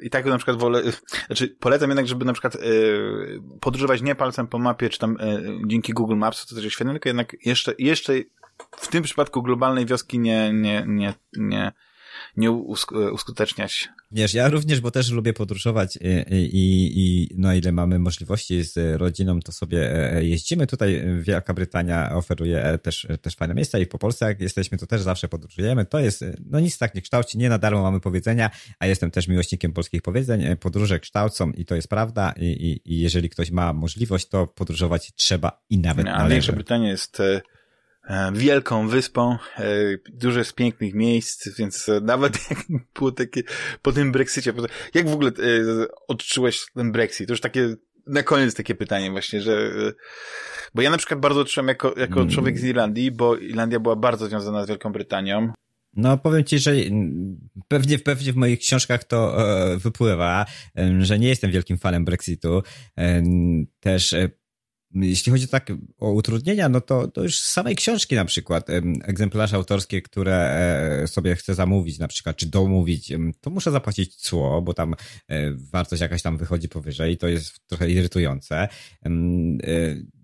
[0.03, 0.83] i tak na przykład wolę,
[1.27, 2.61] znaczy polecam jednak, żeby na przykład y,
[3.61, 5.17] podróżować nie palcem po mapie, czy tam
[5.67, 8.13] dzięki Google Maps, to też jest świetne, tylko jednak jeszcze, jeszcze
[8.77, 11.73] w tym przypadku globalnej wioski nie, nie, nie, nie
[12.37, 13.89] nie uskuteczniać.
[14.11, 15.99] Wiesz, ja również, bo też lubię podróżować
[16.31, 20.67] i, i, i no ile mamy możliwości z rodziną, to sobie e, e, jeździmy.
[20.67, 24.87] Tutaj Wielka Brytania oferuje e, też, też fajne miejsca i po Polsce jak jesteśmy, to
[24.87, 25.85] też zawsze podróżujemy.
[25.85, 29.29] To jest, no nic tak nie kształci, nie na darmo mamy powiedzenia, a jestem też
[29.29, 30.57] miłośnikiem polskich powiedzeń.
[30.57, 35.13] Podróże kształcą i to jest prawda i, i, i jeżeli ktoś ma możliwość, to podróżować
[35.15, 36.35] trzeba i nawet no, należy.
[36.35, 37.41] Wielka Brytania jest E,
[38.33, 39.65] wielką wyspą, e,
[40.13, 42.59] dużo jest pięknych miejsc, więc nawet jak
[42.95, 43.43] było takie
[43.83, 44.53] po tym Brexicie,
[44.95, 47.27] jak w ogóle e, odczułeś ten Brexit?
[47.27, 47.75] To już takie
[48.07, 49.71] na koniec takie pytanie właśnie, że
[50.75, 52.29] bo ja na przykład bardzo odczułem jako, jako mm.
[52.29, 55.53] człowiek z Irlandii, bo Irlandia była bardzo związana z Wielką Brytanią.
[55.97, 56.73] No, powiem ci, że
[57.69, 60.47] pewnie, pewnie w moich książkach to e, wypływa,
[60.99, 62.63] że nie jestem wielkim fanem Brexitu.
[62.99, 63.23] E,
[63.81, 64.15] też
[64.95, 68.71] jeśli chodzi tak o utrudnienia, no to, to już z samej książki na przykład,
[69.05, 70.35] egzemplarze autorskie, które
[71.03, 74.95] e, sobie chcę zamówić na przykład, czy domówić, to muszę zapłacić cło, bo tam
[75.29, 78.69] e, wartość jakaś tam wychodzi powyżej to jest trochę irytujące.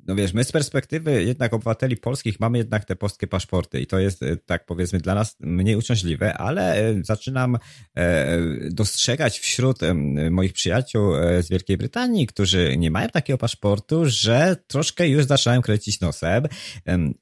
[0.00, 3.86] E, no wiesz, my z perspektywy jednak obywateli polskich mamy jednak te polskie paszporty i
[3.86, 7.58] to jest tak powiedzmy dla nas mniej uciążliwe, ale zaczynam
[8.70, 9.78] dostrzegać wśród
[10.30, 16.00] moich przyjaciół z Wielkiej Brytanii, którzy nie mają takiego paszportu, że troszkę już zaczynają kręcić
[16.00, 16.42] nosem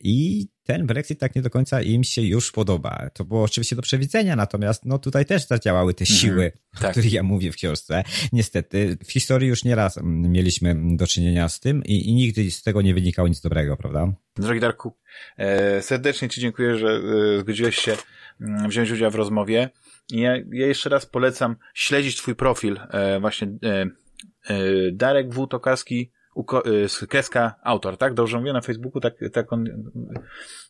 [0.01, 3.10] i ten Brexit tak nie do końca im się już podoba.
[3.14, 6.20] To było oczywiście do przewidzenia, natomiast no tutaj też zadziałały te mhm.
[6.20, 6.88] siły, mm, tak.
[6.88, 8.04] o których ja mówię w książce.
[8.32, 12.82] Niestety w historii już nieraz mieliśmy do czynienia z tym i, i nigdy z tego
[12.82, 14.12] nie wynikało nic dobrego, prawda?
[14.36, 14.96] Drogi Darku,
[15.36, 17.96] e, serdecznie Ci dziękuję, że e, zgodziłeś się
[18.40, 19.70] mm, wziąć udział w rozmowie.
[20.10, 23.48] Ja, ja jeszcze raz polecam śledzić Twój profil, e, właśnie
[24.92, 25.46] Darek W.
[25.46, 26.12] Tokarski
[27.09, 28.14] kreska autor, tak?
[28.14, 29.64] Dobrze mówię na Facebooku, tak, tak on,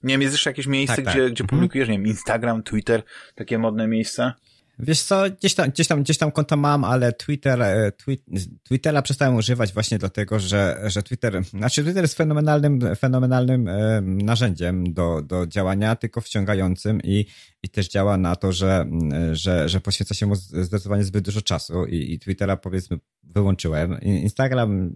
[0.03, 1.33] nie wiem, jest jeszcze jakieś miejsce, tak, gdzie, tak.
[1.33, 1.49] gdzie mhm.
[1.49, 3.03] publikujesz, nie wiem, Instagram, Twitter,
[3.35, 4.35] takie modne miejsca?
[4.79, 8.18] Wiesz co, gdzieś tam, gdzieś tam, gdzieś tam konta mam, ale Twitter, e, twi
[8.62, 14.92] Twittera przestałem używać właśnie dlatego, że, że Twitter, znaczy Twitter jest fenomenalnym, fenomenalnym e, narzędziem
[14.92, 17.26] do, do działania, tylko wciągającym i,
[17.63, 18.87] i też działa na to, że,
[19.33, 24.00] że, że poświęca się mu zdecydowanie zbyt dużo czasu i, i Twittera powiedzmy wyłączyłem.
[24.00, 24.91] Instagram,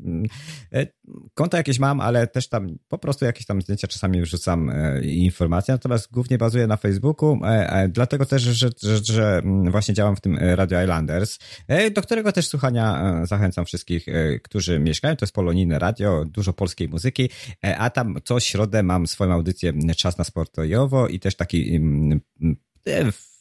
[0.72, 0.86] e,
[1.34, 4.72] konto jakieś mam, ale też tam po prostu jakieś tam zdjęcia czasami wrzucam
[5.02, 7.40] i informacje, natomiast głównie bazuję na Facebooku,
[7.88, 9.42] dlatego też, że, że, że
[9.72, 11.38] właśnie działam w tym e, Radio Islanders,
[11.68, 14.06] e, do którego też słuchania e, zachęcam wszystkich,
[14.42, 15.16] którzy mieszkają.
[15.16, 17.30] To jest polonijne radio, dużo polskiej muzyki,
[17.78, 22.20] a tam co środę mam swoją audycję Czas na Sportojowo i też taki mm,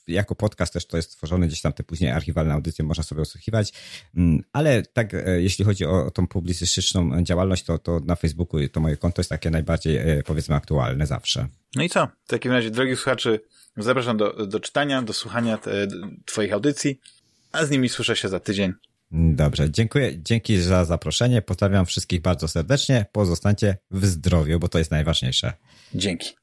[0.07, 3.73] jako podcast też to jest tworzone, gdzieś tam te później archiwalne audycje można sobie osłuchiwać,
[4.17, 8.97] mm, ale tak jeśli chodzi o tą publicystyczną działalność, to, to na Facebooku to moje
[8.97, 11.47] konto jest takie najbardziej powiedzmy aktualne zawsze.
[11.75, 12.07] No i co?
[12.23, 13.39] W takim razie, drogi słuchaczy,
[13.77, 15.88] Zapraszam do, do czytania, do słuchania te,
[16.26, 16.99] Twoich audycji,
[17.52, 18.73] a z nimi słyszę się za tydzień.
[19.11, 21.41] Dobrze, dziękuję, dzięki za zaproszenie.
[21.41, 23.06] Pozdrawiam wszystkich bardzo serdecznie.
[23.11, 25.53] Pozostańcie w zdrowiu, bo to jest najważniejsze.
[25.95, 26.40] Dzięki.